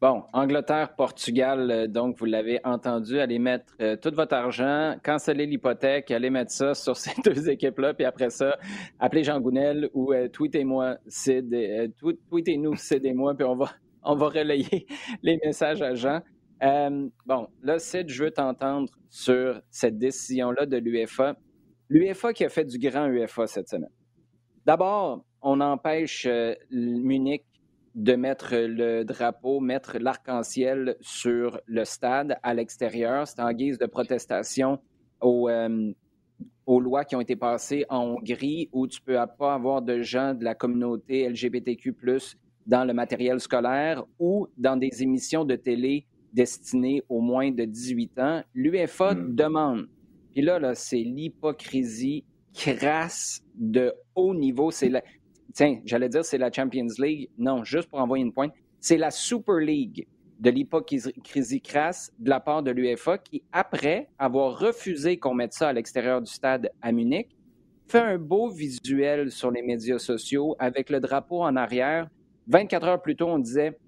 [0.00, 5.46] Bon, Angleterre, Portugal, euh, donc vous l'avez entendu, allez mettre euh, tout votre argent, canceller
[5.46, 8.58] l'hypothèque, allez mettre ça sur ces deux équipes-là, puis après ça,
[8.98, 10.98] appelez Jean Gounel ou tweetez-moi,
[12.30, 13.70] tweetez-nous, Sid et moi, puis on va,
[14.02, 14.86] on va relayer
[15.22, 16.20] les messages à Jean.
[16.62, 21.36] Euh, bon, là, Sid, je veux t'entendre sur cette décision-là de l'UEFA.
[21.88, 23.90] L'UEFA qui a fait du grand UEFA cette semaine.
[24.64, 27.44] D'abord, on empêche euh, Munich
[27.94, 33.28] de mettre le drapeau, mettre l'arc-en-ciel sur le stade à l'extérieur.
[33.28, 34.80] C'est en guise de protestation
[35.22, 35.92] euh,
[36.66, 40.00] aux, lois qui ont été passées en Hongrie où tu ne peux pas avoir de
[40.00, 41.94] gens de la communauté LGBTQ
[42.66, 48.18] dans le matériel scolaire ou dans des émissions de télé destiné aux moins de 18
[48.18, 48.42] ans.
[48.54, 49.34] L'UEFA hmm.
[49.34, 49.88] demande,
[50.32, 54.70] puis là, là c'est l'hypocrisie crasse de haut niveau.
[54.70, 55.02] C'est la,
[55.52, 57.30] tiens, j'allais dire c'est la Champions League.
[57.38, 60.06] Non, juste pour envoyer une pointe, c'est la Super League
[60.40, 65.68] de l'hypocrisie crasse de la part de l'UEFA qui, après avoir refusé qu'on mette ça
[65.68, 67.28] à l'extérieur du stade à Munich,
[67.86, 72.08] fait un beau visuel sur les médias sociaux avec le drapeau en arrière.
[72.48, 73.78] 24 heures plus tôt, on disait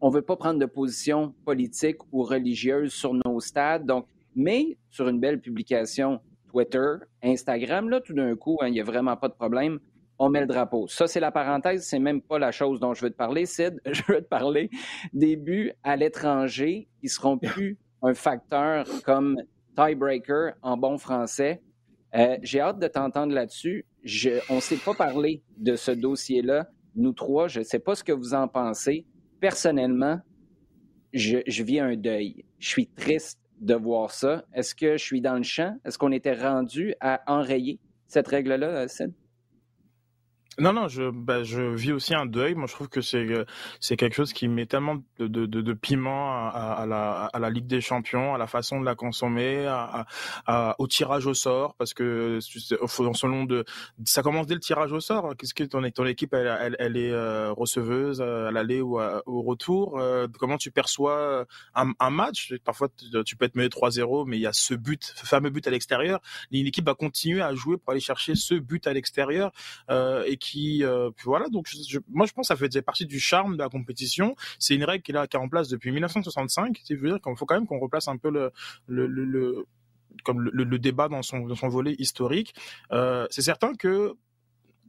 [0.00, 3.86] on ne veut pas prendre de position politique ou religieuse sur nos stades.
[3.86, 8.80] Donc, mais sur une belle publication Twitter, Instagram, là, tout d'un coup, hein, il n'y
[8.80, 9.78] a vraiment pas de problème.
[10.18, 10.88] On met le drapeau.
[10.88, 13.80] Ça, c'est la parenthèse, c'est même pas la chose dont je veux te parler, Sid.
[13.86, 14.70] Je veux te parler
[15.12, 19.36] des buts à l'étranger qui seront plus un facteur comme
[19.76, 21.62] tiebreaker en bon français.
[22.16, 23.84] Euh, j'ai hâte de t'entendre là-dessus.
[24.48, 27.46] on ne s'est pas parlé de ce dossier-là, nous trois.
[27.48, 29.04] Je ne sais pas ce que vous en pensez
[29.40, 30.20] personnellement,
[31.12, 32.44] je, vis un deuil.
[32.58, 34.44] Je suis triste de voir ça.
[34.52, 35.76] Est-ce que je suis dans le champ?
[35.84, 39.12] Est-ce qu'on était rendu à enrayer cette règle-là, Sid?
[40.60, 42.56] Non, non, je, bah, je vis aussi un deuil.
[42.56, 43.44] Moi, je trouve que c'est euh,
[43.78, 47.38] c'est quelque chose qui met tellement de, de, de, de piment à, à, la, à
[47.38, 50.06] la Ligue des Champions, à la façon de la consommer, à,
[50.46, 53.64] à, au tirage au sort, parce que selon de,
[54.04, 55.36] ça commence dès le tirage au sort.
[55.38, 59.42] Qu'est-ce que ton, ton équipe, elle, elle, elle est euh, receveuse à l'aller ou au
[59.42, 62.52] retour euh, Comment tu perçois un, un match?
[62.64, 62.88] Parfois,
[63.24, 65.70] tu peux être mené 3-0, mais il y a ce but, ce fameux but à
[65.70, 66.20] l'extérieur.
[66.50, 69.52] L'équipe va continuer à jouer pour aller chercher ce but à l'extérieur
[69.88, 71.68] et qui qui, euh, voilà, donc
[72.08, 74.34] moi je pense que ça faisait partie du charme de la compétition.
[74.58, 76.80] C'est une règle qui est là, qui est en place depuis 1965.
[76.88, 78.52] Il veut dire qu'il faut quand même qu'on replace un peu le,
[78.86, 79.66] le, le,
[80.24, 82.54] comme le, débat dans son, dans son volet historique.
[82.92, 84.14] Euh, c'est certain que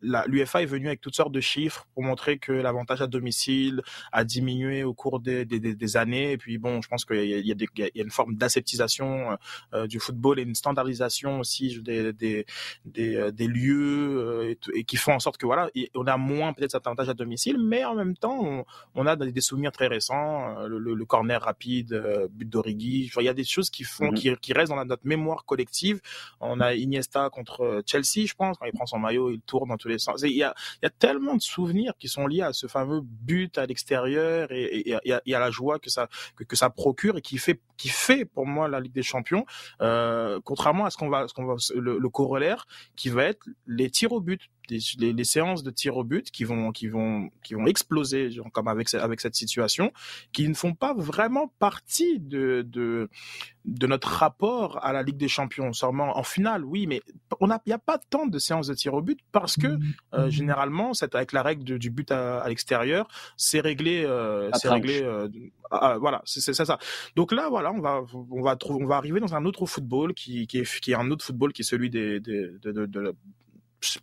[0.02, 3.82] l'UFA est venue avec toutes sortes de chiffres pour montrer que l'avantage à domicile
[4.12, 6.32] a diminué au cours des, des, des années.
[6.32, 9.38] Et puis bon, je pense qu'il y, y, y, a une forme d'aseptisation
[9.74, 12.45] euh, du football et une standardisation aussi des, des,
[12.86, 16.54] des, euh, des lieux euh, et, qui font en sorte que voilà, on a moins
[16.54, 19.88] peut-être cet avantage à domicile, mais en même temps, on, on a des souvenirs très
[19.88, 23.12] récents, le, le, corner rapide, but d'Origi.
[23.18, 26.02] Il y a des choses qui font, qui, qui restent dans notre mémoire collective.
[26.39, 29.89] On a Iniesta contre Chelsea, je pense, quand il prend son maillot, il tourne entre
[30.24, 33.58] Il y a, y a tellement de souvenirs qui sont liés à ce fameux but
[33.58, 37.38] à l'extérieur et, et, et, à, la joie que ça que, ça procure et qui
[37.38, 39.46] fait qui fait pour moi la Ligue des Champions.
[39.82, 42.66] Euh, contrairement à ce qu'on va ce qu'on va le corollaire
[42.96, 46.43] qui va être les tirs au but les, les, séances de tir au but qui
[46.43, 49.91] vont qui vont qui vont exploser genre, comme avec avec cette situation
[50.32, 53.09] qui ne font pas vraiment partie de de
[53.65, 57.01] de notre rapport à la Ligue des Champions seulement en finale oui mais
[57.41, 59.82] il y a pas tant de séances de tir au but parce que mmh.
[60.13, 60.30] euh, mmh.
[60.30, 63.07] généralement c'est avec la règle du but à, à l'extérieur
[63.38, 65.28] c'est réglé euh, c'est réglé euh,
[65.72, 66.80] ah, voilà c'est ça ça
[67.15, 68.01] donc là voilà on va
[68.32, 70.95] on va trouver on va arriver dans un autre football qui qui est qui est
[70.95, 73.15] un autre football qui est celui des, des de, de, de,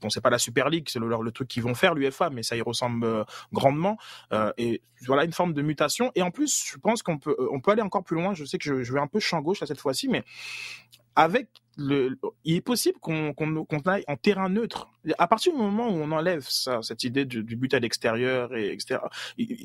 [0.00, 2.56] bon c'est pas la Super League, c'est le, truc qu'ils vont faire l'UFA, mais ça
[2.56, 3.98] y ressemble euh, grandement.
[4.32, 6.12] Euh, et voilà une forme de mutation.
[6.14, 8.34] Et en plus, je pense qu'on peut on peut aller encore plus loin.
[8.34, 10.24] Je sais que je, je vais un peu champ gauche là cette fois-ci, mais
[11.14, 13.32] avec le, il est possible qu'on
[13.86, 14.88] aille en terrain neutre.
[15.18, 18.54] À partir du moment où on enlève ça, cette idée du, du but à l'extérieur
[18.56, 19.00] et etc.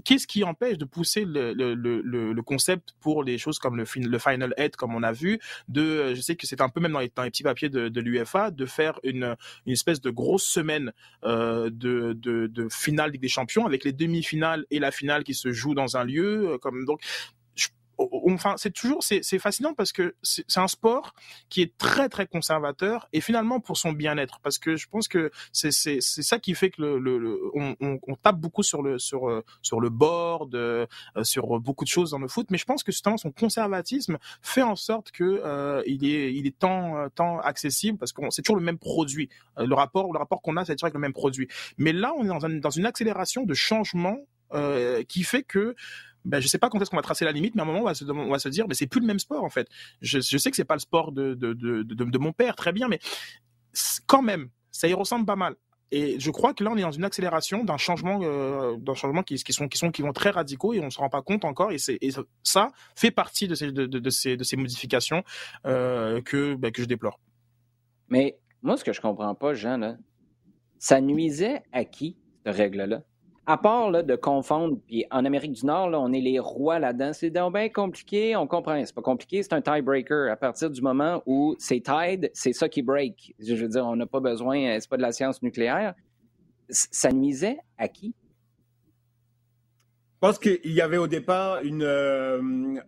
[0.04, 3.86] Qu'est-ce qui empêche de pousser le, le, le, le, concept pour les choses comme le,
[3.96, 5.40] le final head, comme on a vu,
[5.70, 7.88] de, je sais que c'est un peu même dans les, dans les petits papiers de,
[7.88, 9.36] de l'UFA, de faire une,
[9.66, 10.92] une espèce de grosse semaine
[11.24, 15.52] euh, de, de, de finale des Champions avec les demi-finales et la finale qui se
[15.52, 17.02] joue dans un lieu, euh, comme donc
[18.30, 21.14] enfin, c'est toujours, c'est fascinant parce que c'est un sport
[21.50, 25.32] qui est très très conservateur et finalement pour son bien-être parce que je pense que
[25.52, 29.00] c'est c'est ça qui fait que le, le, on, on, on, tape beaucoup sur le
[29.00, 30.86] sur euh, sur le board, euh,
[31.24, 34.62] sur beaucoup de choses dans le foot, mais je pense que justement son conservatisme fait
[34.62, 38.58] en sorte que euh, il est il est tant tant accessible parce que c'est toujours
[38.58, 39.30] le même produit.
[39.58, 41.48] Le rapport le rapport qu'on a, c'est toujours avec le même produit.
[41.78, 44.18] Mais là, on est dans, un, dans une accélération de changement
[44.54, 45.76] euh, qui fait que
[46.26, 47.82] ben, je sais pas quand est-ce qu'on va tracer la limite, mais à un moment,
[47.82, 47.94] on va
[48.40, 49.68] se, dire, mais c'est plus le même sport, en fait.
[50.02, 52.88] Je, sais que c'est pas le sport de, de, de, de, mon père, très bien,
[52.88, 53.00] mais
[54.06, 55.56] quand même, ça y ressemble pas mal.
[55.94, 59.24] Et je crois que là, on est dans une accélération d'un changement, euh, d'un changement
[59.24, 61.44] qui, qui, sont, qui sont, qui vont très radicaux et on se rend pas compte
[61.44, 61.74] encore.
[61.74, 62.12] Et, et
[62.44, 65.24] ça fait partie de ces, de, de, ces, de ces modifications
[65.66, 67.20] euh, que, ben, que je déplore.
[68.08, 69.98] Mais moi, ce que je comprends pas, Jean,
[70.80, 73.04] ça nuisait à qui, cette règle-là?
[73.52, 76.80] À part là, de confondre, puis en Amérique du Nord, là, on est les rois
[76.80, 77.12] là-dedans.
[77.12, 78.82] C'est donc bien compliqué, on comprend.
[78.86, 80.32] C'est pas compliqué, c'est un tiebreaker.
[80.32, 83.36] À partir du moment où c'est tied, c'est ça qui break.
[83.40, 85.96] Je veux dire, on n'a pas besoin, euh, c'est pas de la science nucléaire.
[86.70, 88.16] Ça nuisait à qui?
[90.14, 92.42] Je pense qu'il y avait au départ une, euh,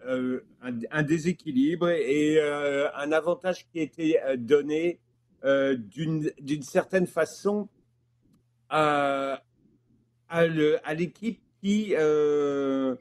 [0.07, 5.01] euh, un, déséquilibre et un avantage qui était donné
[5.43, 7.67] d'une certaine façon
[8.69, 9.41] à
[10.33, 12.95] à l'équipe qui, euh,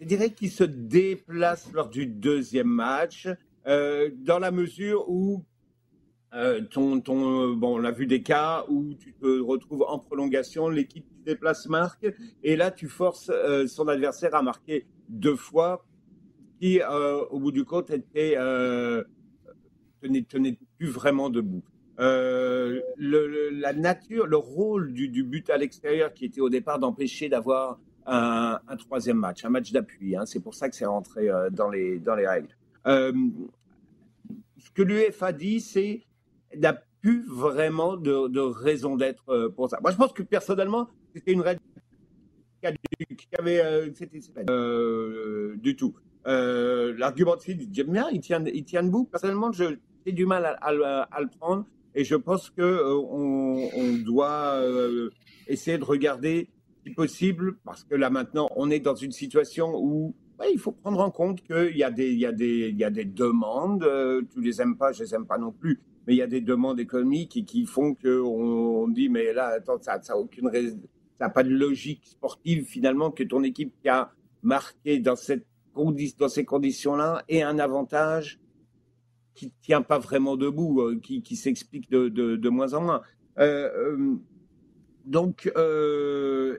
[0.00, 3.28] je dirais, qui se déplace lors du deuxième match,
[3.66, 5.44] euh, dans la mesure où
[6.32, 10.68] euh, ton, ton, bon, on a vu des cas où tu te retrouves en prolongation,
[10.68, 12.06] l'équipe qui déplace marque,
[12.42, 13.30] et là tu forces
[13.66, 15.84] son adversaire à marquer deux fois,
[16.60, 16.80] qui
[17.30, 18.36] au bout du compte était
[20.00, 21.64] tenait, tenait plus vraiment debout.
[22.00, 27.78] Euh, la nature, le rôle du, but à l'extérieur qui était au départ d'empêcher d'avoir
[28.06, 30.16] un, troisième match, un match d'appui.
[30.16, 32.48] Hein, c'est pour ça que c'est rentré euh, dans, les, règles.
[32.86, 33.12] Euh,
[34.58, 36.02] ce que l'UEFA dit, c'est
[36.56, 39.78] n'a plus vraiment de, raison d'être pour ça.
[39.80, 41.60] Moi, je pense que personnellement, c'était une règle
[42.60, 42.66] qui
[43.38, 43.90] avait,
[45.56, 45.94] du tout.
[46.24, 49.04] L'argument de Phil, j'aime bien, il tient, il tient debout.
[49.04, 49.78] Personnellement, j'ai
[50.12, 51.64] du mal à, le prendre.
[51.94, 55.10] Et je pense que euh, doit euh,
[55.48, 56.48] essayer de regarder,
[56.86, 60.14] si possible, parce que là maintenant, on est dans une situation où
[60.50, 63.84] il faut prendre en compte qu'il y a des, a a demandes.
[63.84, 66.26] Euh, tu les aimes pas, je les aime pas non plus, mais il y a
[66.26, 70.48] des demandes économiques qui, font que on, dit mais là, attends, ça, ça a aucune
[70.48, 70.78] raison,
[71.18, 74.12] ça n'a pas de logique sportive finalement que ton équipe qui a
[74.42, 78.39] marqué dans ces conditions-là ait un avantage
[79.34, 83.02] qui tient pas vraiment debout, euh, qui, s'explique de, moins en moins.
[83.38, 84.16] Euh, euh
[85.06, 85.50] donc,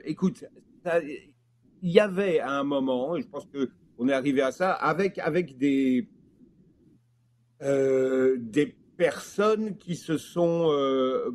[0.04, 0.44] écoute,
[0.84, 4.72] il y avait à un moment, et je pense que on est arrivé à ça,
[4.72, 5.20] avec
[5.56, 6.08] des
[8.96, 10.70] personnes qui se sont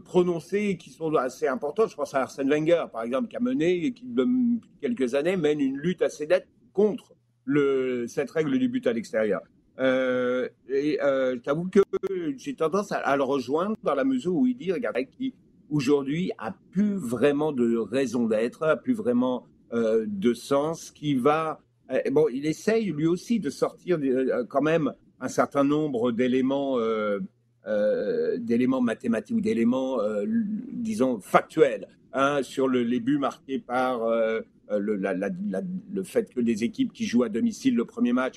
[0.03, 1.89] prononcées et qui sont assez importantes.
[1.89, 5.37] Je pense à Arsène Wenger, par exemple, qui a mené, et qui, depuis quelques années,
[5.37, 7.15] mène une lutte assez nette contre
[8.07, 9.41] cette règle du but à l'extérieur.
[9.79, 11.81] Euh, et euh, t'avoue que
[12.37, 15.33] j'ai tendance à, le rejoindre dans la mesure où il dit, regardez, qui
[15.69, 21.59] aujourd'hui a plus vraiment de raison d'être, a plus vraiment euh, de sens, qui va,
[21.91, 23.99] euh, bon, il essaye lui aussi de sortir
[24.49, 26.77] quand même un certain nombre d'éléments
[28.37, 29.99] d'éléments mathématiques ou d'éléments,
[30.71, 37.05] disons, factuels hein, sur les buts marqués par le, le, fait que les équipes qui
[37.05, 38.35] jouent à domicile le premier match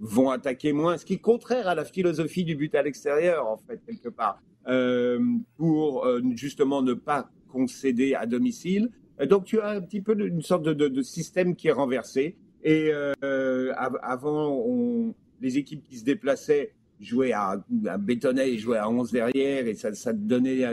[0.00, 3.56] vont attaquer moins, ce qui est contraire à la philosophie du but à l'extérieur, en
[3.56, 5.18] fait, quelque part, euh,
[5.56, 8.90] pour euh, justement ne pas concéder à domicile.
[9.28, 12.36] Donc tu as un petit peu une sorte de, système qui est renversé.
[12.64, 13.72] Et euh,
[14.02, 19.66] avant, les équipes qui se déplaçaient jouaient à, à bétonner et jouaient à 11 derrière,
[19.66, 20.64] et ça, donnait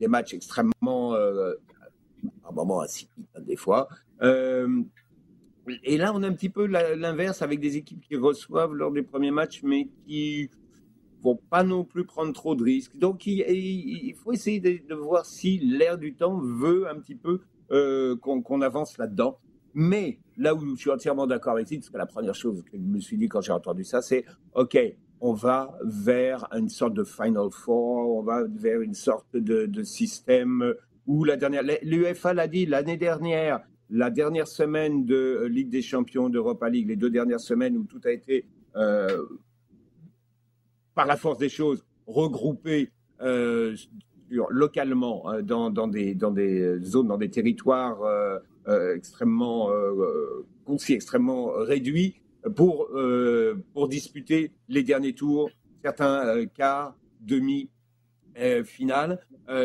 [0.00, 1.54] des matchs extrêmement, euh,
[2.48, 3.06] un moment assez
[3.40, 3.88] des fois.
[5.84, 9.02] Et là, on a un petit peu l'inverse avec des équipes qui reçoivent lors des
[9.02, 10.50] premiers matchs, mais qui
[11.22, 12.96] vont pas non plus prendre trop de risques.
[12.96, 17.40] Donc, il, faut essayer de, voir si l'air du temps veut un petit peu
[17.70, 19.38] euh, qu'on avance là-dedans.
[19.74, 22.76] Mais là où je suis entièrement d'accord avec lui, parce que la première chose que
[22.76, 24.76] je me suis dit quand j'ai entendu ça, c'est OK,
[25.20, 29.82] on va vers une sorte de Final Four, on va vers une sorte de, de
[29.82, 30.74] système
[31.06, 33.60] où la dernière, l'UEFA l'a dit l'année dernière,
[33.92, 37.84] la dernière semaine de euh, Ligue des Champions, d'Europa League, les deux dernières semaines où
[37.84, 39.26] tout a été, euh,
[40.94, 42.90] par la force des choses, regroupé
[43.20, 43.76] euh,
[44.30, 48.00] localement dans, des, dans, des, zones, dans des territoires
[48.94, 49.68] extrêmement
[50.64, 52.14] concis, extrêmement réduits,
[52.56, 52.88] pour,
[53.74, 55.50] pour disputer les derniers tours,
[55.82, 57.68] certains quarts, demi,
[58.64, 59.20] finale.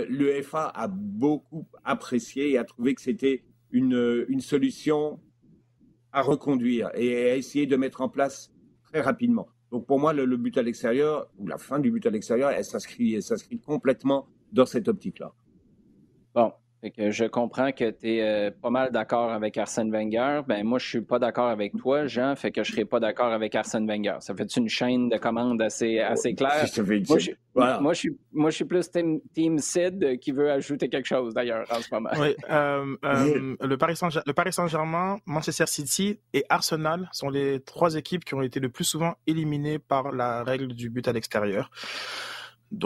[0.09, 3.43] L'UEFA a beaucoup apprécié et a trouvé que c'était
[3.77, 5.19] une, une solution
[6.11, 8.51] à reconduire et à essayer de mettre en place
[8.83, 9.47] très rapidement.
[9.71, 12.49] Donc pour moi, le, le but à l'extérieur, ou la fin du but à l'extérieur,
[12.51, 15.33] elle s'inscrit complètement dans cette optique-là.
[16.33, 16.53] Bon,
[16.95, 20.41] que je comprends que tu es euh, pas mal d'accord avec Arsène Wenger.
[20.47, 23.31] Ben moi, je suis pas d'accord avec toi, Jean, fait que je serai pas d'accord
[23.31, 24.17] avec Arsène Wenger.
[24.19, 26.65] Ça fait une chaîne de commandes assez, assez claire?
[27.07, 30.89] Moi je, moi, je suis, moi, je suis plus team, team Sid qui veut ajouter
[30.89, 32.09] quelque chose d'ailleurs en ce moment.
[32.19, 38.35] Oui, euh, euh, le Paris Saint-Germain, Manchester City et Arsenal sont les trois équipes qui
[38.35, 41.71] ont été le plus souvent éliminées par la règle du but à l'extérieur.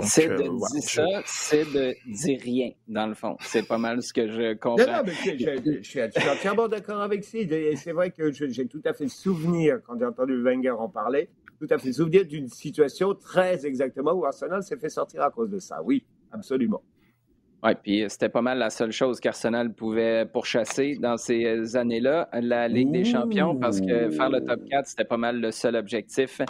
[0.04, 3.36] C'est de euh, dire ça, c'est de dire rien, dans le fond.
[3.40, 4.86] C'est pas mal ce que je comprends.
[4.86, 7.52] Non, non, mais je, je, suis entièrement d'accord avec Sid.
[7.52, 11.30] Et c'est vrai que j'ai tout à fait souvenir, quand j'ai entendu Wenger en parler,
[11.60, 15.50] tout à fait souvenir d'une situation très exactement où Arsenal s'est fait sortir à cause
[15.50, 15.82] de ça.
[15.84, 16.84] Oui, absolument.
[17.64, 22.68] Oui, puis c'était pas mal la seule chose qu'Arsenal pouvait pourchasser dans ces années-là, la
[22.68, 26.42] Ligue des Champions, parce que faire le top 4, c'était pas mal le seul objectif.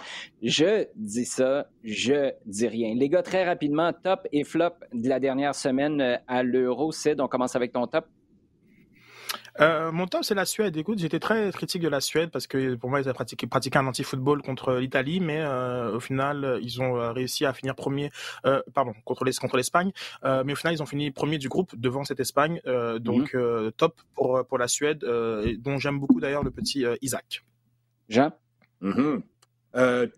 [0.42, 2.96] Je dis ça, je dis rien.
[2.96, 7.28] Les gars, très rapidement, top et flop de la dernière semaine à l'Euro, Sid, on
[7.28, 8.06] commence avec ton top.
[9.60, 10.78] Euh, mon top, c'est la Suède.
[10.78, 13.78] Écoute, j'étais très critique de la Suède parce que pour moi, ils avaient pratiqué, pratiqué
[13.78, 18.12] un anti-football contre l'Italie, mais euh, au final, ils ont euh, réussi à finir premier,
[18.46, 19.92] euh, pardon, contre l'Espagne.
[20.24, 22.62] Mais au final, ils ont fini premier du groupe devant cette Espagne.
[23.00, 23.72] donc, mhm.
[23.74, 27.44] top pour, pour la Suède, dont j'aime beaucoup d'ailleurs le petit Isaac.
[28.10, 28.32] Jean?
[28.82, 29.24] Mhm.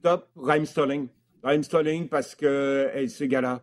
[0.02, 1.08] Top, Raheem Sterling.
[1.44, 3.62] Raheem Sterling parce que ce gars-là,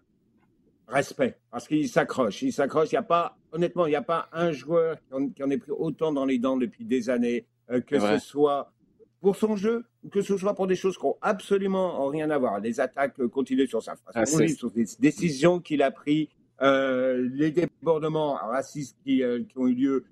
[0.88, 2.42] respect, parce qu'il s'accroche.
[2.42, 2.88] Il s'accroche.
[2.92, 4.96] Il n'y a pas, honnêtement, il n'y a pas un joueur
[5.34, 8.72] qui en, ait pris autant dans les dents depuis des années, euh, que ce soit
[9.20, 12.38] pour son jeu, ou que ce soit pour des choses qui n'ont absolument rien à
[12.38, 12.60] voir.
[12.60, 16.28] Les attaques continuent sur sa face, ah, sur des décisions qu'il a prises,
[16.62, 20.04] euh, les débordements racistes qui, euh, qui, ont eu lieu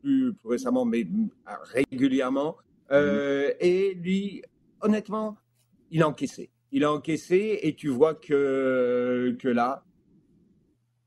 [0.00, 1.06] plus, plus, récemment, mais
[1.72, 2.56] régulièrement.
[2.90, 3.52] Mhm.
[3.60, 4.42] Et lui,
[4.80, 5.38] honnêtement,
[5.90, 6.50] il a encaissé.
[6.72, 9.82] Il a encaissé et tu vois que, que là,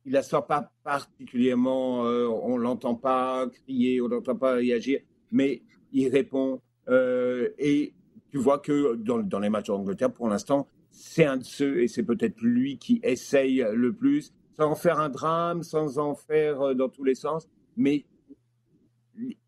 [0.06, 5.00] il ne sort pas particulièrement, euh, on l'entend pas crier, on l'entend pas réagir,
[5.32, 6.62] mais il répond.
[6.88, 7.94] Euh, et
[8.32, 12.04] tu vois que dans, les matchs d'Angleterre, pour l'instant, c'est un de ceux, et c'est
[12.04, 16.74] peut-être lui qui essaye le plus, sans en faire un drame, sans en faire euh,
[16.74, 17.48] dans tous les sens,
[17.78, 18.06] mais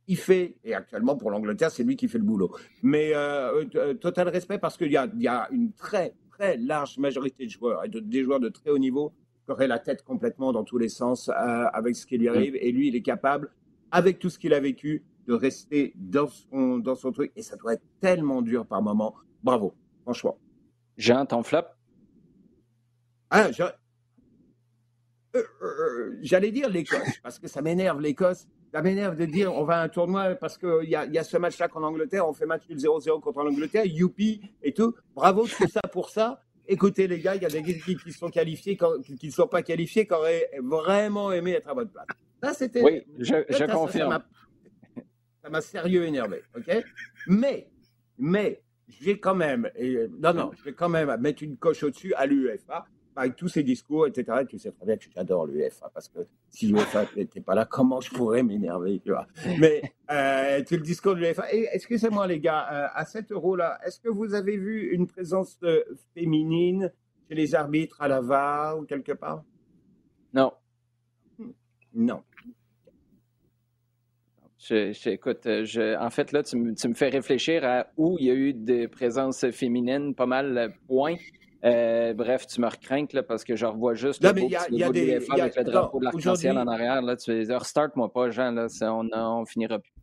[0.08, 2.54] il fait, et actuellement pour l'Angleterre, c'est lui qui fait le boulot.
[2.84, 3.14] Mais
[4.02, 7.88] total respect parce qu'il y, y a, une très, très large majorité de joueurs, et
[7.88, 9.14] des joueurs de très haut niveau,
[9.47, 12.55] aurait la tête complètement dans tous les sens euh, avec ce qui lui arrive.
[12.55, 13.51] Et lui, il est capable,
[13.91, 17.31] avec tout ce qu'il a vécu, de rester dans son, dans son truc.
[17.35, 19.15] Et ça doit être tellement dur par moment.
[19.43, 19.73] Bravo,
[20.03, 20.37] franchement.
[20.97, 21.65] Jean, ton flop
[23.29, 23.49] ah,
[25.35, 28.47] euh, euh, J'allais dire l'Écosse, parce que ça m'énerve l'Écosse.
[28.73, 31.23] Ça m'énerve de dire on va à un tournoi parce qu'il y a, y a
[31.23, 34.95] ce match-là en Angleterre, on fait match 0-0 contre l'Angleterre, youpi et tout.
[35.13, 38.30] Bravo, tout ça pour ça écoutez les gars, il y a des équipes qui sont
[38.30, 38.78] qualifiées,
[39.20, 42.07] qui ne sont pas qualifiées, qui auraient vraiment aimé être à votre place.
[42.43, 42.82] Ça, c'était.
[42.82, 44.24] Oui, je, confirme.
[45.43, 46.84] Ça m'a sérieux énervé, ok?
[47.28, 47.68] Mais,
[48.18, 52.14] mais, j'ai quand même, et, non, non, je vais quand même mettre une coche au-dessus
[52.16, 52.86] à l'UEFA
[53.16, 54.45] avec tous ces discours, etc.
[54.47, 57.99] tu sais très bien que j'adore l'UEFA parce que si l'UEFA n'était pas là, comment
[57.99, 59.28] je pourrais m'énerver, tu vois.
[59.59, 59.82] Mais
[60.12, 61.53] euh, tout le discours de l'UEFA.
[61.53, 65.07] Et excusez-moi les gars, euh, à 7 euros là, est-ce que vous avez vu une
[65.07, 65.84] présence euh,
[66.14, 66.91] féminine
[67.28, 69.43] chez les arbitres à la VAR ou quelque part?
[70.34, 70.53] Non.
[71.93, 72.24] Non.
[74.57, 78.28] Je, écoute, je, en fait, là, tu me, tu me, fais réfléchir à où il
[78.28, 81.16] y a eu des présences féminines, pas mal, point.
[81.64, 84.68] Euh, bref, tu me recrains là, parce que je revois juste le beau y a,
[84.72, 87.01] y a des, y a, avec le drapeau de l'arc-en-ciel en arrière.
[87.01, 89.93] Là, tu restart-moi pas, Jean, là, on, on finira plus.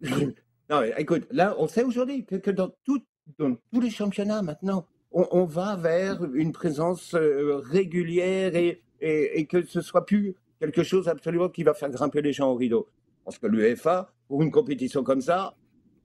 [0.70, 3.02] non, écoute, là, on sait aujourd'hui que, que dans, tout,
[3.38, 9.40] dans, tous les championnats maintenant, on, on va vers une présence euh, régulière et, et,
[9.40, 12.54] et, que ce soit plus quelque chose absolument qui va faire grimper les gens au
[12.54, 12.88] rideau.
[13.24, 15.54] Parce que l'UEFA, pour une compétition comme ça,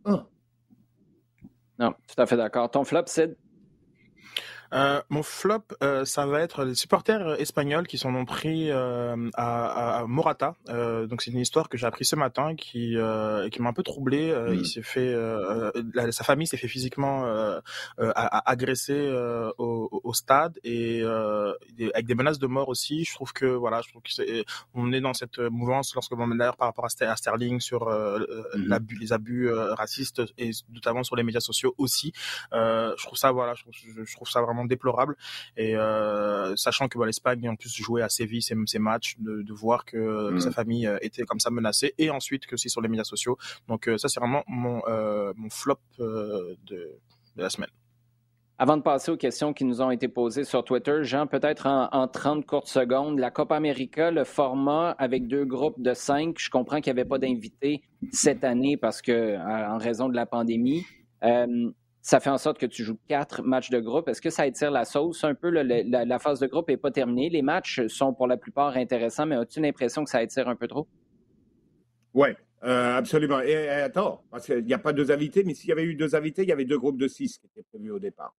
[0.05, 0.19] oh.
[1.79, 2.69] Non, tout à fait d'accord.
[2.69, 3.37] Ton flop, c'est
[4.73, 9.29] euh, mon flop, euh, ça va être les supporters espagnols qui s'en ont pris euh,
[9.33, 10.55] à, à, Morata.
[10.69, 13.73] Euh, donc c'est une histoire que j'ai appris ce matin qui euh, qui m'a un
[13.73, 14.29] peu troublé.
[14.29, 14.65] Euh, il mm.
[14.65, 15.15] s'est fait,
[15.93, 17.25] la, sa famille s'est fait physiquement
[17.97, 19.09] agresser
[19.57, 23.05] au, au, stade et avec des menaces de mort aussi.
[23.05, 26.27] Je trouve que voilà, je trouve que est, on est dans cette mouvance lorsque on
[26.29, 28.77] d'ailleurs par rapport à Sterling sur mm.
[28.99, 32.13] les abus racistes et notamment sur les médias sociaux aussi.
[32.51, 33.73] je trouve ça voilà, je trouve,
[34.05, 35.15] je trouve ça vraiment déplorable.
[35.57, 39.53] Et euh, sachant que l'Espagne en plus jouait à Séville ses, ses matchs, de, de,
[39.53, 40.39] voir que mm.
[40.39, 43.37] sa famille euh, était comme ça menacée, et ensuite que c'est sur les médias sociaux.
[43.67, 44.81] Donc euh, ça c'est vraiment mon,
[45.35, 46.99] mon flop de, de
[47.35, 47.69] la semaine.
[48.61, 51.87] Avant de passer aux questions qui nous ont été posées sur Twitter, Jean, peut-être en,
[51.93, 56.49] en, 30 courtes secondes, la Copa América, le format avec deux groupes de cinq, je
[56.49, 60.83] comprends qu'il n'y avait pas d'invités cette année parce que en raison de la pandémie.
[61.23, 64.07] Euh, ça fait en sorte que tu joues quatre matchs de groupe.
[64.07, 65.49] Est-ce que ça étire la sauce un peu?
[65.49, 67.29] la, phase de groupe n'est pas terminée.
[67.29, 70.67] Les matchs sont pour la plupart intéressants, mais as-tu l'impression que ça étire un peu
[70.67, 70.87] trop?
[72.13, 72.29] Oui,
[72.63, 73.41] euh, absolument.
[73.41, 76.15] Et, attends, parce qu'il n'y a pas deux invités, mais s'il y avait eu deux
[76.15, 78.35] invités, il y avait deux groupes de six qui étaient prévus au départ.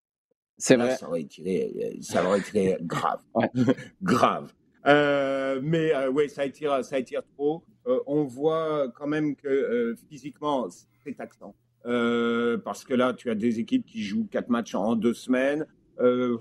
[0.56, 0.96] C'est vrai.
[0.96, 3.20] Ça aurait étiré, ça aurait étiré grave.
[4.02, 4.52] grave.
[4.86, 7.62] Euh, mais euh, oui, ça étire, ça étire trop.
[8.06, 10.68] on voit quand même que physiquement,
[11.04, 11.54] c'est taxant.
[11.86, 15.66] Euh, parce que là, tu as des équipes qui jouent quatre matchs en deux semaines.
[15.98, 16.38] Euh,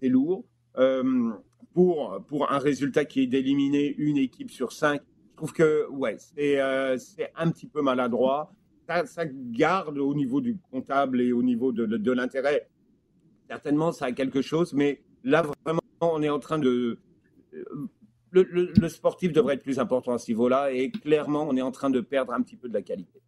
[0.00, 0.44] c'est lourd.
[0.76, 1.32] Euh,
[1.72, 5.00] pour, pour un résultat qui est d'éliminer une équipe sur cinq,
[5.30, 6.58] je trouve que ouais, c'est
[6.98, 8.52] c'est un petit peu maladroit.
[9.04, 12.68] Ça, garde au niveau du comptable et au niveau de, de, l'intérêt.
[13.48, 16.98] Certainement, ça a quelque chose, mais là, vraiment, on est en train de.
[18.30, 21.90] Le sportif devrait être plus important à ce niveau-là et clairement, on est en train
[21.90, 23.20] de perdre un petit peu de la qualité.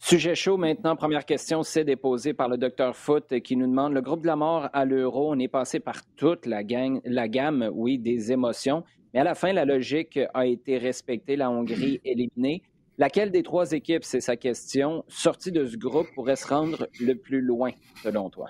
[0.00, 0.96] Sujet chaud maintenant.
[0.96, 4.36] Première question, c'est déposée par le docteur Foot qui nous demande le groupe de la
[4.36, 5.32] mort à l'euro.
[5.32, 6.62] On est passé par toute la,
[7.04, 8.84] la gamme, oui, des émotions.
[9.12, 11.36] Mais à la fin, la logique a été respectée.
[11.36, 12.62] La Hongrie éliminée.
[12.96, 17.14] Laquelle des trois équipes, c'est sa question, sortie de ce groupe pourrait se rendre le
[17.14, 17.70] plus loin,
[18.02, 18.48] selon toi?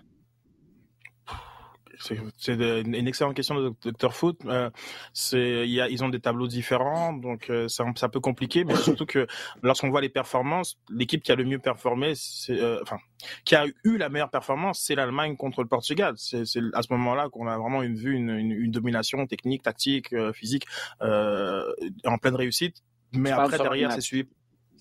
[1.98, 4.40] C'est une excellente question de Dr Foot.
[4.46, 4.70] Euh,
[5.12, 8.64] c'est, y a, ils ont des tableaux différents, donc euh, c'est un, peu compliqué.
[8.64, 9.26] Mais surtout que
[9.62, 12.98] lorsqu'on voit les performances, l'équipe qui a le mieux performé, c'est, euh, enfin,
[13.44, 16.14] qui a eu la meilleure performance, c'est l'Allemagne contre le Portugal.
[16.16, 16.42] C'est
[16.74, 20.32] à ce moment-là qu'on a vraiment une, vu une, une, une domination technique, tactique, euh,
[20.32, 20.66] physique
[21.00, 22.82] en pleine réussite.
[23.12, 24.28] Mais après derrière, c'est suivi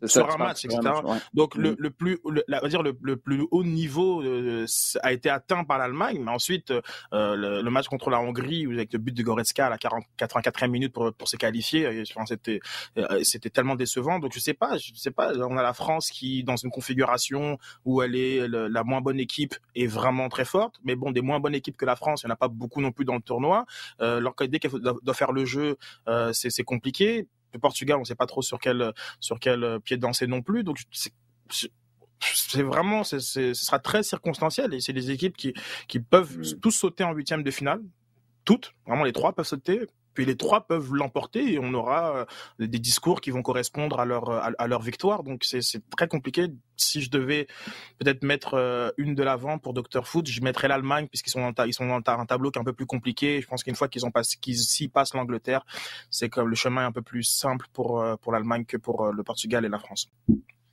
[0.05, 0.79] sur un match, etc.
[1.33, 1.75] Donc le, mm.
[1.79, 4.65] le, plus, le, la, dire le, le, plus haut niveau euh,
[5.01, 6.71] a été atteint par l'Allemagne, mais ensuite
[7.13, 10.67] euh, le, match contre la Hongrie avec le but de Goretzka à la 40, 84e
[10.67, 12.59] minute pour, pour se qualifier, c'était
[12.97, 14.19] euh, c'était tellement décevant.
[14.19, 15.33] Donc je sais pas, je sais pas.
[15.35, 19.55] On a la France qui dans une configuration où elle est la moins bonne équipe
[19.75, 22.31] est vraiment très forte, mais bon des moins bonnes équipes que la France, il n'y
[22.31, 23.65] en a pas beaucoup non plus dans le tournoi.
[24.01, 25.77] Euh, alors dès qu'elle doit faire le jeu,
[26.33, 30.27] c'est compliqué le Portugal, on ne sait pas trop sur quel sur quel pied danser
[30.27, 30.63] non plus.
[30.63, 30.77] Donc
[32.19, 33.19] c'est vraiment, ce
[33.53, 35.53] sera très circonstanciel et c'est des équipes qui
[35.87, 36.59] qui peuvent mm.
[36.59, 37.81] tous sauter en huitième de finale,
[38.45, 39.87] toutes, vraiment les trois peuvent sauter.
[40.17, 42.25] Puis les trois peuvent l'emporter et on aura euh,
[42.57, 45.21] des discours qui vont correspondre à leur à, leur victoire.
[45.21, 45.61] Donc c'est
[45.95, 46.47] très compliqué.
[46.75, 47.45] Si je devais
[47.99, 51.65] peut-être mettre euh, une de l'avant pour Dr Foot, je mettrais l'Allemagne puisqu'ils sont dans
[51.65, 53.41] ils sont dans un tableau qui est un peu plus compliqué.
[53.41, 55.63] Je pense qu'une fois qu'ils s'y passent l'Angleterre,
[56.09, 59.11] c'est comme le chemin est un peu plus simple pour euh, pour l'Allemagne que pour
[59.11, 60.09] le Portugal et la France.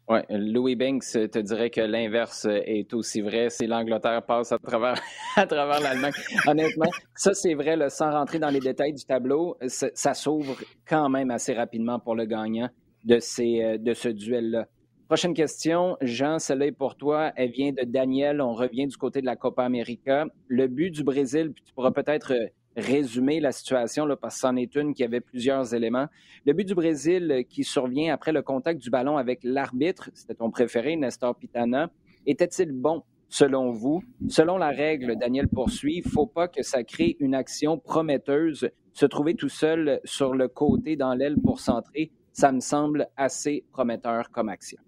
[0.08, 5.00] Oui, Louis Banks te dirait que l'inverse est aussi vrai si l'Angleterre passe à travers,
[5.36, 6.12] à travers l'Allemagne.
[6.46, 11.30] Honnêtement, ça c'est vrai, sans rentrer dans les détails du tableau, ça s'ouvre quand même
[11.30, 12.68] assez rapidement pour le gagnant
[13.04, 14.66] de, ces, de ce duel-là.
[15.06, 17.30] Prochaine question, Jean, celle-là est pour toi.
[17.36, 18.40] Elle vient de Daniel.
[18.40, 20.24] On revient du côté de la Copa América.
[20.48, 22.46] Le but du Brésil, puis tu pourras peut-être euh,
[22.76, 26.06] résumer la situation, là, parce que c'en est une qui avait plusieurs éléments.
[26.46, 30.34] Le but du Brésil euh, qui survient après le contact du ballon avec l'arbitre, c'était
[30.34, 31.90] ton préféré, Nestor Pitana,
[32.26, 34.02] était-il bon selon vous?
[34.28, 38.70] Selon la règle, Daniel poursuit, il ne faut pas que ça crée une action prometteuse.
[38.92, 43.64] Se trouver tout seul sur le côté dans l'aile pour centrer, ça me semble assez
[43.72, 44.78] prometteur comme action.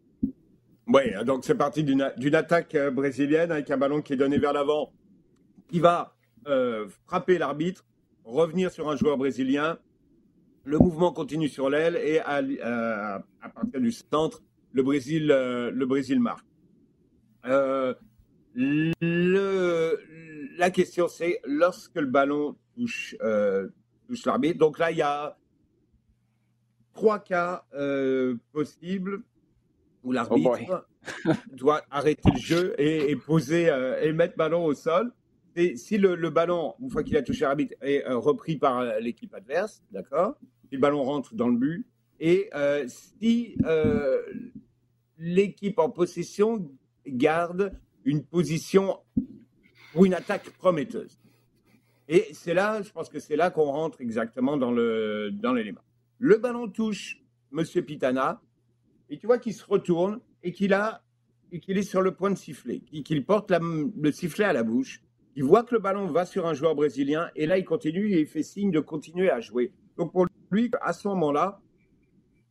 [0.89, 4.53] Oui, donc c'est parti d'une attaque euh, brésilienne avec un ballon qui est donné vers
[4.53, 4.93] l'avant,
[5.69, 6.16] qui va
[6.47, 7.85] euh, frapper l'arbitre,
[8.25, 9.79] revenir sur un joueur brésilien.
[10.65, 14.43] Le mouvement continue sur l'aile et à, euh, à, partir du centre,
[14.73, 16.47] le Brésil, le Brésil marque.
[17.45, 17.97] le,
[20.59, 23.17] la question, c'est lorsque le ballon touche,
[24.09, 24.59] touche l'arbitre.
[24.59, 25.39] Donc là, il y a
[26.93, 27.65] trois cas
[28.53, 29.23] possibles
[30.07, 30.85] où l'arbitre
[31.25, 35.13] oh doit arrêter le jeu et, poser euh, et mettre ballon au sol.
[35.57, 39.01] Et si le, ballon, une fois qu'il a touché l'arbitre, est euh, repris par euh,
[39.01, 40.39] l'équipe adverse, d'accord
[40.69, 41.87] Si le ballon rentre dans le but,
[42.21, 42.51] et
[42.87, 43.57] si
[45.19, 46.71] l'équipe en possession
[47.07, 48.99] garde une position
[49.95, 51.19] ou une attaque prometteuse.
[52.09, 55.81] Et c'est là, je pense que c'est là qu'on rentre exactement dans le dans l'élément.
[56.19, 58.41] Le ballon touche Monsieur Pitana,
[59.11, 61.03] et tu vois qu'il se retourne et qu'il a
[61.53, 65.01] et qu'il est sur le point de siffler, qu'il porte le sifflet à la bouche.
[65.37, 68.21] Il voit que le ballon va sur un joueur brésilien et là il continue et
[68.21, 69.73] il fait signe de continuer à jouer.
[69.97, 71.61] Donc pour lui, à ce moment-là,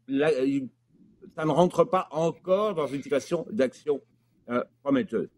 [0.07, 4.01] ça ne rentre pas encore dans une situation d'action
[4.49, 5.29] euh, prometteuse.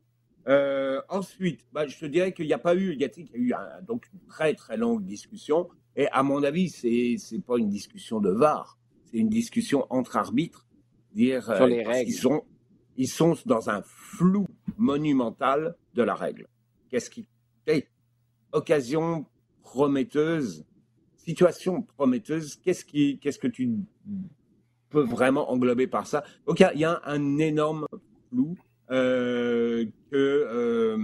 [0.47, 3.53] Euh, ensuite, bah, je te dirais qu'il n'y a pas eu, il y a, eu
[3.85, 5.69] donc une très très longue discussion.
[5.95, 10.17] Et à mon avis, c'est c'est pas une discussion de VAR, c'est une discussion entre
[10.17, 10.67] arbitres
[11.17, 12.09] dire Sur euh, les règles.
[12.09, 12.43] Ils sont,
[12.95, 16.47] ils sont dans un flou monumental de la règle.
[16.89, 17.27] Qu'est-ce qui
[18.57, 19.25] occasion
[19.61, 20.65] prometteuse,
[21.15, 23.69] situation prometteuse Qu'est-ce qui, qu'est-ce que tu
[24.89, 26.23] peux vraiment englober par ça?
[26.45, 27.85] Donc il y, a un énorme
[28.29, 28.57] flou
[28.91, 30.97] euh, que, euh,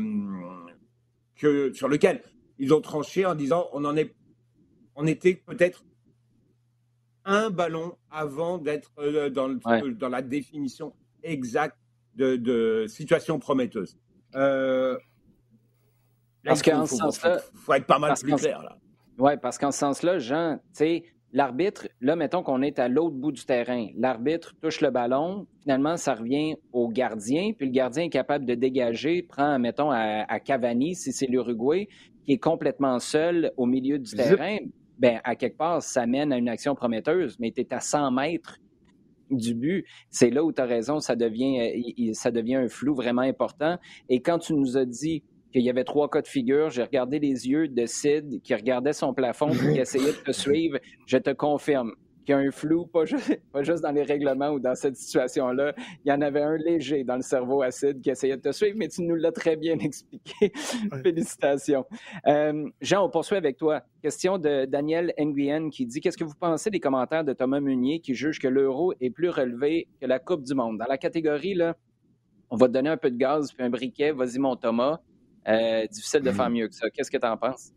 [1.35, 2.21] que sur lequel
[2.59, 4.15] ils ont tranché en disant on en est,
[4.95, 5.83] on était peut-être
[7.25, 10.93] un ballon avant d'être euh, dans, dans, la définition
[11.23, 11.77] exacte
[12.15, 13.97] de, situation prometteuse.
[14.35, 14.97] Euh,
[16.45, 17.39] parce qu'en ce sens-là.
[17.53, 18.77] Il faut être pas mal plus clair, là.
[19.19, 23.15] Oui, parce qu'en ce sens-là, Jean, tu sais, l'arbitre, là, mettons qu'on est à l'autre
[23.15, 23.87] bout du terrain.
[23.95, 28.55] L'arbitre touche le ballon, finalement, ça revient au gardien, puis le gardien est capable de
[28.55, 31.87] dégager, prend, mettons, à, Cavani, si c'est l'Uruguay,
[32.25, 34.57] qui est complètement seul au milieu du terrain
[34.97, 38.11] ben, à quelque part, ça mène à une action prometteuse, mais tu es à 100
[38.11, 38.57] mètres
[39.29, 39.85] du but.
[40.09, 43.77] C'est là où tu as raison, ça devient, euh, ça devient un flou vraiment important.
[44.09, 45.23] Et quand tu nous as dit
[45.53, 48.93] qu'il y avait trois cas de figure, j'ai regardé les yeux de Sid qui regardait
[48.93, 50.79] son plafond et qui essayait de te suivre.
[51.05, 51.93] Je te confirme,
[52.23, 54.95] qu'il y a un flou, pas juste, pas juste dans les règlements ou dans cette
[54.95, 55.73] situation-là.
[56.05, 58.75] Il y en avait un léger dans le cerveau acide qui essayait de te suivre,
[58.77, 60.51] mais tu nous l'as très bien expliqué.
[61.03, 61.85] Félicitations.
[62.27, 63.81] Euh, Jean, on poursuit avec toi.
[64.01, 67.99] Question de Daniel Nguyen qui dit Qu'est-ce que vous pensez des commentaires de Thomas Munier
[67.99, 70.77] qui juge que l'euro est plus relevé que la Coupe du Monde?
[70.77, 71.75] Dans la catégorie, là,
[72.49, 74.11] on va te donner un peu de gaz puis un briquet.
[74.11, 74.99] Vas-y, mon Thomas.
[75.47, 76.89] Euh, difficile de faire mieux que ça.
[76.89, 77.71] Qu'est-ce que tu en penses?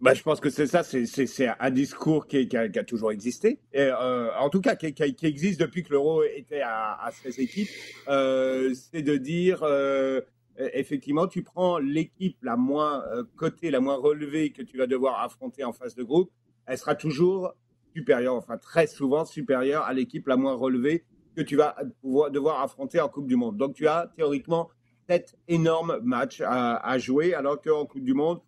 [0.00, 3.12] Bah, je pense que c'est ça, c'est un discours qui, qui, a, qui, a, toujours
[3.12, 7.10] existé, et, euh, en tout cas qui, qui, existe depuis que l'euro était à, à
[7.10, 7.68] 16 équipes,
[8.08, 10.20] euh, c'est de dire, euh,
[10.58, 15.22] effectivement, tu prends l'équipe la moins euh, cotée, la moins relevée que tu vas devoir
[15.22, 16.30] affronter en phase de groupe,
[16.66, 17.54] elle sera toujours
[17.94, 21.04] supérieure, enfin très souvent supérieure à l'équipe la moins relevée
[21.34, 23.56] que tu vas pouvoir, devoir affronter en Coupe du Monde.
[23.56, 24.68] Donc tu as théoriquement
[25.08, 28.40] sept énormes matchs à, à jouer, alors qu'en Coupe du Monde,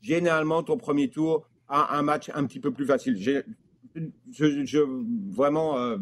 [0.00, 3.16] généralement, ton premier tour a un match un petit peu plus facile.
[3.18, 4.78] Je, je,
[5.32, 5.96] vraiment euh,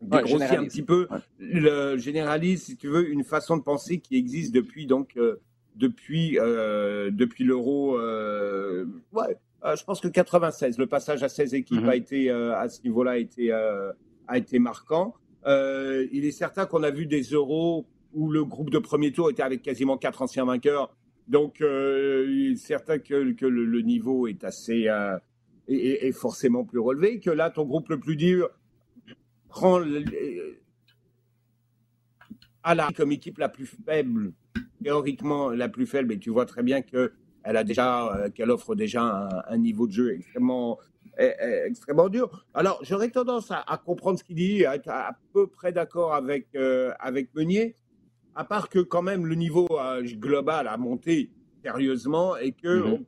[0.00, 1.08] dégrossis un petit peu,
[1.38, 5.36] le, généralise, si tu veux, une façon de penser qui existe depuis donc euh,
[5.76, 7.98] depuis euh, depuis l'euro.
[7.98, 11.88] Euh, ouais, je pense que 96, le passage à 16 équipes mm-hmm.
[11.88, 15.14] a été à ce niveau-là a été a été marquant.
[15.46, 19.42] il est certain qu'on a vu des euros où le groupe de premier tour était
[19.42, 20.94] avec quasiment quatre anciens vainqueurs
[21.30, 25.16] donc, euh, il est certain que, le, niveau est assez euh,
[26.12, 27.20] forcément plus relevé.
[27.20, 28.50] Que là, ton groupe le plus dur
[29.48, 29.80] prend
[32.64, 34.32] à la comme équipe la plus faible,
[34.82, 37.12] théoriquement la plus faible, et tu vois très bien que
[37.44, 40.80] elle a déjà, euh, qu'elle offre déjà un, niveau de jeu extrêmement,
[41.16, 42.44] extrêmement dur.
[42.54, 46.48] Alors, j'aurais tendance à, comprendre ce qu'il dit, à être à peu près d'accord avec,
[46.56, 47.76] euh, avec Meunier,
[48.34, 51.30] à part que quand même le niveau euh, global a monté
[51.62, 52.98] sérieusement et que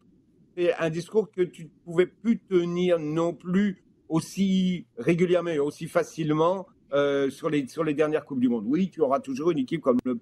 [0.57, 5.89] c'est un discours que tu ne pouvais plus tenir non plus aussi régulièrement et aussi
[5.89, 8.65] facilement euh, sur, les, sur les dernières Coupes du Monde.
[8.67, 10.19] Oui, tu auras toujours une équipe comme le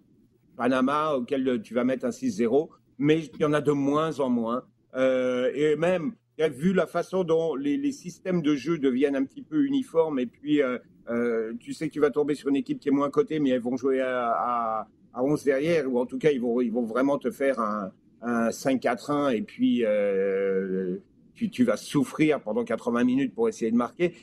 [0.56, 4.28] Panama auquel tu vas mettre un 6-0, mais il y en a de moins en
[4.28, 4.64] moins.
[4.94, 6.12] et même
[6.48, 10.62] vu la façon dont les, systèmes de jeu deviennent un petit peu uniformes, et puis
[10.62, 10.78] euh,
[11.08, 13.50] euh, tu sais que tu vas tomber sur une équipe qui est moins cotée, mais
[13.50, 17.18] elles vont jouer à, 11 derrière, ou en tout cas, ils vont, ils vont vraiment
[17.18, 17.90] te faire un,
[18.22, 20.98] 5-4-1, et puis euh,
[21.34, 24.14] tu, vas souffrir pendant 80 minutes pour essayer de marquer.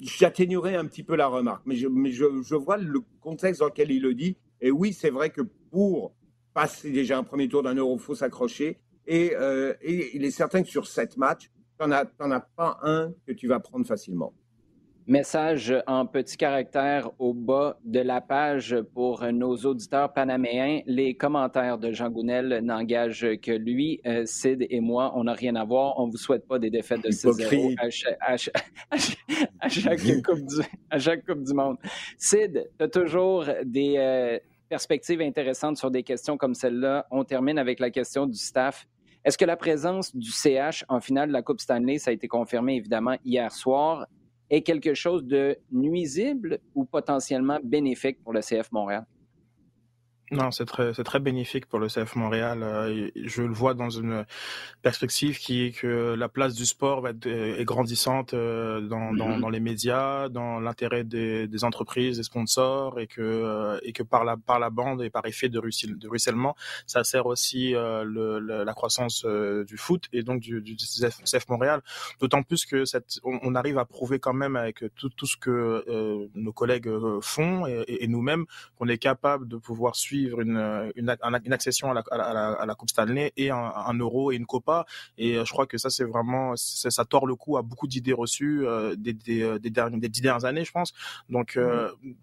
[0.00, 3.90] J'atténuerai un petit peu la remarque, mais, je, mais je vois le contexte dans lequel
[3.90, 4.36] il le dit.
[4.60, 6.14] Et oui, c'est vrai que pour
[6.52, 8.78] passer déjà un premier tour d'un euro, il faut s'accrocher.
[9.08, 13.32] Euh, et, il est certain que sur sept matchs, tu n'en as, pas un que
[13.32, 14.34] tu vas prendre facilement.
[15.08, 20.80] Message en petit caractère au bas de la page pour nos auditeurs panaméens.
[20.86, 24.00] Les commentaires de Jean Gounel n'engagent que lui.
[24.04, 25.96] Euh, Sid et moi, on n'a rien à voir.
[26.00, 27.76] On ne vous souhaite pas des défaites de 6-0
[28.20, 30.56] à, chaque, coupe du,
[30.90, 31.76] à chaque Coupe du Monde.
[32.18, 37.06] Sid, tu as toujours des euh, perspectives intéressantes sur des questions comme celle-là.
[37.12, 38.88] On termine avec la question du staff.
[39.24, 42.26] Est-ce que la présence du CH en finale de la Coupe Stanley, ça a été
[42.26, 44.06] confirmé évidemment hier soir,
[44.50, 49.04] est quelque chose de nuisible ou potentiellement bénéfique pour le CF Montréal?
[50.32, 52.60] Non, c'est très, c'est très bénéfique pour le CF Montréal.
[52.64, 54.26] Euh, je le vois dans une
[54.82, 59.28] perspective qui est que la place du sport va être est grandissante euh, dans, dans,
[59.28, 59.40] mm-hmm.
[59.40, 64.02] dans, les médias, dans l'intérêt des, des, entreprises, des sponsors, et que euh, et que
[64.02, 66.56] par la par la bande et par effet de, de ruissellement,
[66.88, 71.82] ça sert aussi le, la croissance du foot et donc du, du CF Montréal.
[72.18, 76.28] D'autant plus que cette, on, arrive à prouver quand même avec tout, tout ce que
[76.34, 78.44] nos collègues font et, et nous-mêmes
[78.76, 83.32] qu'on est capable de pouvoir suivre une, une, accession à la, à, la, Coupe Stanley
[83.36, 84.86] et un, euro et une Copa.
[85.18, 88.12] Et euh, je crois que ça, c'est vraiment, ça tord le coup à beaucoup d'idées
[88.12, 90.92] reçues euh, des, des, euh, des, dernières, des dix dernières années, je pense.
[91.28, 91.58] Donc,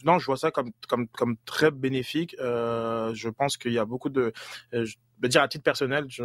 [0.06, 2.36] non, je vois ça comme, comme, comme très bénéfique.
[2.40, 4.34] je pense qu'il y a beaucoup de
[5.22, 6.24] dire à titre personnel, je,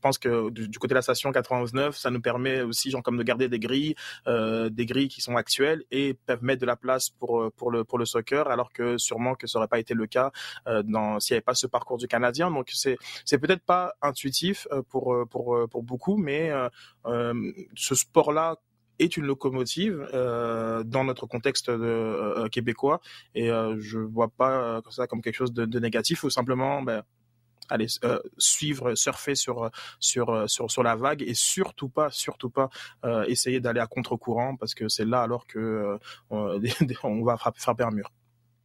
[0.00, 3.22] pense que du, côté de la station 99, ça nous permet aussi, genre, comme de
[3.22, 3.94] garder des grilles,
[4.26, 7.70] euh, des grilles qui sont actuelles et peuvent mettre de la place pour euh, pour
[7.70, 10.30] le pour le soccer, alors que sûrement que ça aurait pas été le cas
[10.66, 12.50] euh, dans s'il n'y avait pas ce parcours du Canadien.
[12.50, 16.50] Donc c'est c'est peut-être pas intuitif euh, pour euh, pour pour beaucoup, mais
[17.76, 18.56] ce sport-là
[18.98, 23.00] est une locomotive euh, dans notre contexte de, québécois
[23.34, 27.02] et euh, je vois pas ça comme quelque chose de, de négatif ou simplement ben,
[27.68, 32.68] aller euh, suivre, surfer sur, sur, sur, sur la vague et surtout pas, surtout pas
[33.04, 35.98] euh, essayer d'aller à contre-courant parce que c'est là alors que euh,
[36.30, 38.10] on va frapper, frapper un mur.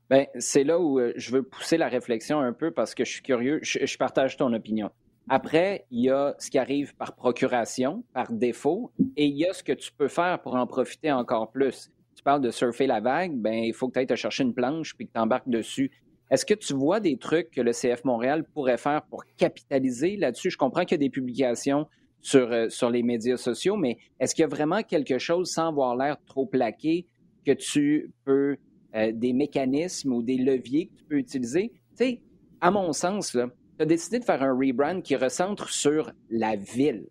[0.09, 3.21] Ben, c'est là où je veux pousser la réflexion un peu parce que je suis
[3.21, 4.91] curieux, je, partage ton opinion.
[5.29, 9.53] Après, il y a ce qui arrive par procuration, par défaut, et il y a
[9.53, 11.89] ce que tu peux faire pour en profiter encore plus.
[12.15, 14.53] Tu parles de surfer la vague, ben il faut que tu ailles te chercher une
[14.53, 15.91] planche puis que tu embarques dessus.
[16.31, 20.49] Est-ce que tu vois des trucs que le CF Montréal pourrait faire pour capitaliser là-dessus?
[20.49, 21.87] Je comprends qu'il y a des publications
[22.21, 25.67] sur, euh, sur les médias sociaux, mais est-ce qu'il y a vraiment quelque chose, sans
[25.67, 27.05] avoir l'air trop plaqué,
[27.45, 28.55] que tu peux,
[28.95, 31.73] euh, des mécanismes ou des leviers que tu peux utiliser?
[31.97, 32.21] Tu sais,
[32.61, 33.39] à mon sens, tu
[33.79, 37.09] as décidé de faire un rebrand qui recentre sur la ville.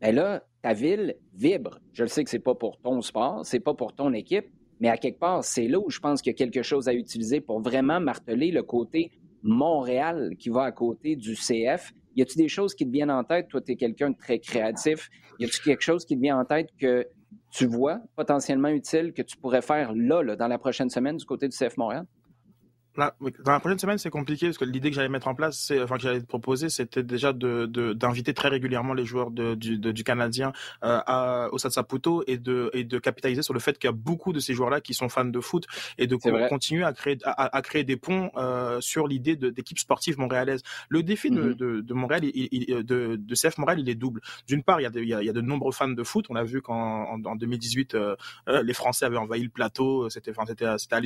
[0.00, 1.80] Mais ben là, ta ville vibre.
[1.92, 4.46] Je le sais que c'est pas pour ton sport, c'est pas pour ton équipe,
[4.80, 6.94] mais à quelque part, c'est là où je pense qu'il y a quelque chose à
[6.94, 9.10] utiliser pour vraiment marteler le côté
[9.42, 11.92] Montréal qui va à côté du CF.
[12.14, 13.48] Y a-t-il des choses qui te viennent en tête?
[13.48, 15.08] Toi, tu es quelqu'un de très créatif.
[15.38, 17.06] Y a-t-il quelque chose qui te vient en tête que
[17.50, 21.24] tu vois potentiellement utile que tu pourrais faire là, là dans la prochaine semaine du
[21.24, 22.06] côté du CF Montréal?
[22.96, 25.96] Dans la prochaine semaine, c'est compliqué parce que l'idée que j'allais mettre en place, enfin
[25.96, 30.04] que j'allais te proposer, c'était déjà de, d'inviter très régulièrement les joueurs de, du, du
[30.04, 30.52] Canadien
[30.84, 33.92] euh, à, au Stade Saputo et de, et de capitaliser sur le fait qu'il y
[33.92, 35.66] a beaucoup de ces joueurs-là qui sont fans de foot
[35.98, 36.16] et de
[36.48, 40.62] continuer à créer, à, créer des ponts euh, sur l'idée d'équipe sportive montréalaise.
[40.88, 41.82] Le défi de, mm-hmm.
[41.82, 44.20] de, Montréal, il, de, de CF Montréal, il est double.
[44.46, 46.26] D'une part, il y, a de, il, y a, de nombreux fans de foot.
[46.28, 48.16] On a vu qu'en en, 2018, euh,
[48.62, 50.08] les Français avaient envahi le plateau.
[50.10, 50.96] C'était, enfin, c'était, c'était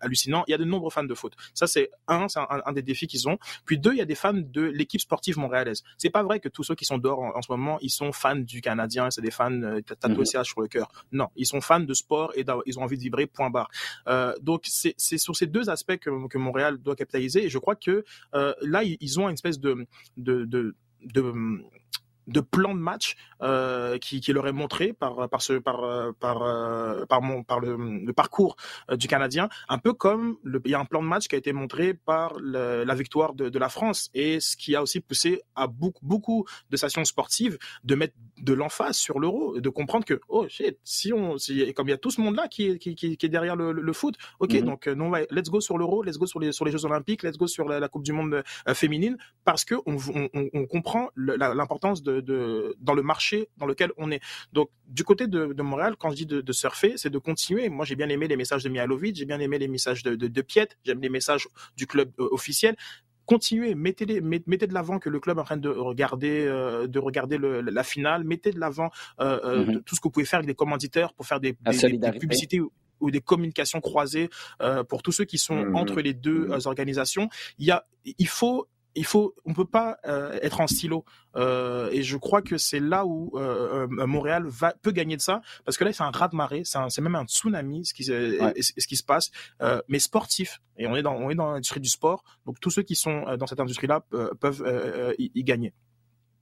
[0.00, 0.44] hallucinant.
[0.46, 1.29] Il y a de nombreux fans de foot.
[1.54, 3.38] Ça, c'est un, c'est un, des défis qu'ils ont.
[3.64, 5.82] Puis deux, il y a des fans de l'équipe sportive montréalaise.
[5.98, 8.36] C'est pas vrai que tous ceux qui sont dehors en, ce moment, ils sont fans
[8.36, 10.44] du Canadien, c'est des fans euh, tatoués mhm.
[10.44, 10.90] sur le cœur.
[11.12, 13.26] Non, ils sont fans de sport et ils ont envie de vibrer.
[13.26, 13.70] Point barre.
[14.08, 17.44] Euh, donc c'est, c'est sur ces deux aspects que, que Montréal doit capitaliser.
[17.44, 18.04] Et je crois que
[18.34, 20.74] euh, là, ils ont une espèce de, de, de,
[21.04, 21.32] de
[22.26, 25.80] de plan de match euh, qui, qui leur est montré par par ce par
[26.20, 28.56] par euh, par mon par le, le parcours
[28.90, 31.34] euh, du Canadien, un peu comme le, il y a un plan de match qui
[31.34, 34.82] a été montré par le, la victoire de, de, la France et ce qui a
[34.82, 39.68] aussi poussé à beaucoup beaucoup de stations sportives de mettre de l'emphase sur l'euro, de
[39.68, 42.48] comprendre que oh shit, si on si, comme il y a tout ce monde là
[42.48, 44.64] qui est qui, qui, qui est derrière le, le, foot, ok mm-hmm.
[44.64, 47.38] donc non let's go sur l'euro, let's go sur les sur les Jeux Olympiques, let's
[47.38, 48.42] go sur la, la Coupe du Monde
[48.74, 53.92] féminine parce que on, on, on comprend l'importance de de, dans le marché dans lequel
[53.96, 54.20] on est.
[54.52, 57.68] Donc, du côté de, de Montréal, quand je dis de, de surfer, c'est de continuer.
[57.68, 60.28] Moi, j'ai bien aimé les messages de Mihalovic, j'ai bien aimé les messages de, de,
[60.28, 61.46] de Piet, j'aime les messages
[61.76, 62.76] du club euh, officiel
[63.30, 66.88] continuez, mettez, les, mettez de l'avant que le club est en train de regarder, euh,
[66.88, 68.90] de regarder le, la finale, mettez de l'avant
[69.20, 69.82] euh, mm-hmm.
[69.84, 72.60] tout ce que vous pouvez faire avec des commanditaires pour faire des, des, des publicités
[72.98, 74.30] ou des communications croisées
[74.60, 75.76] euh, pour tous ceux qui sont mm-hmm.
[75.76, 76.66] entre les deux mm-hmm.
[76.66, 77.28] organisations.
[77.58, 81.04] Il y a, il faut il faut, on peut pas euh, être en silo.
[81.36, 85.42] Euh, et je crois que c'est là où euh, Montréal va, peut gagner de ça,
[85.64, 88.86] parce que là c'est un ras de marée, c'est même un tsunami ce qui, ce
[88.86, 89.30] qui se passe,
[89.88, 90.60] mais sportif.
[90.76, 93.36] Et on est dans, on est dans l'industrie du sport, donc tous ceux qui sont
[93.36, 94.04] dans cette industrie-là
[94.40, 95.72] peuvent y, y, gagner.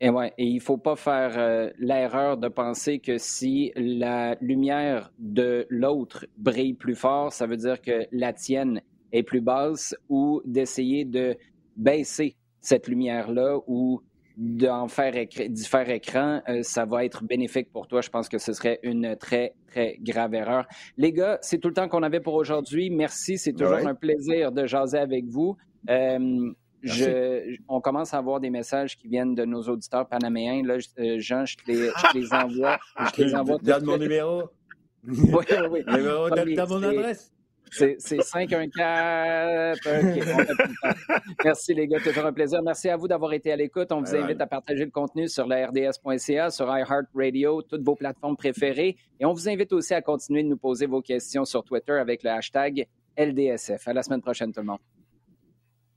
[0.00, 5.66] Et ouais, et il faut pas faire l'erreur de penser que si la lumière de
[5.68, 8.80] l'autre brille plus fort, ça veut dire que la tienne
[9.12, 11.36] est plus basse, ou d'essayer de
[11.78, 14.02] baisser cette lumière-là ou
[14.36, 18.00] d'en faire, d'y faire écran, euh, ça va être bénéfique pour toi.
[18.00, 20.64] Je pense que ce serait une très, très grave erreur.
[20.96, 22.88] Les gars, c'est tout le temps qu'on avait pour aujourd'hui.
[22.88, 23.36] Merci.
[23.36, 25.56] C'est toujours un plaisir de jaser avec vous.
[25.90, 26.52] Euh,
[26.82, 30.62] je, on commence à avoir des messages qui viennent de nos auditeurs panaméens.
[30.64, 32.78] Là, euh, Jean, je te les, je les envoie.
[33.16, 33.58] Je les envoie.
[33.58, 34.44] Donne mon numéro.
[35.04, 35.82] oui, oui.
[35.88, 37.32] Numéro, donne mon adresse.
[37.70, 39.78] C'est 514.
[41.44, 42.62] Merci les gars, toujours un plaisir.
[42.62, 43.92] Merci à vous d'avoir été à l'écoute.
[43.92, 48.36] On vous invite à partager le contenu sur la RDS.ca, sur iHeartRadio, toutes vos plateformes
[48.36, 48.96] préférées.
[49.20, 52.22] Et on vous invite aussi à continuer de nous poser vos questions sur Twitter avec
[52.22, 53.88] le hashtag LDSF.
[53.88, 54.80] À la semaine prochaine tout le monde.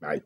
[0.01, 0.21] Bye.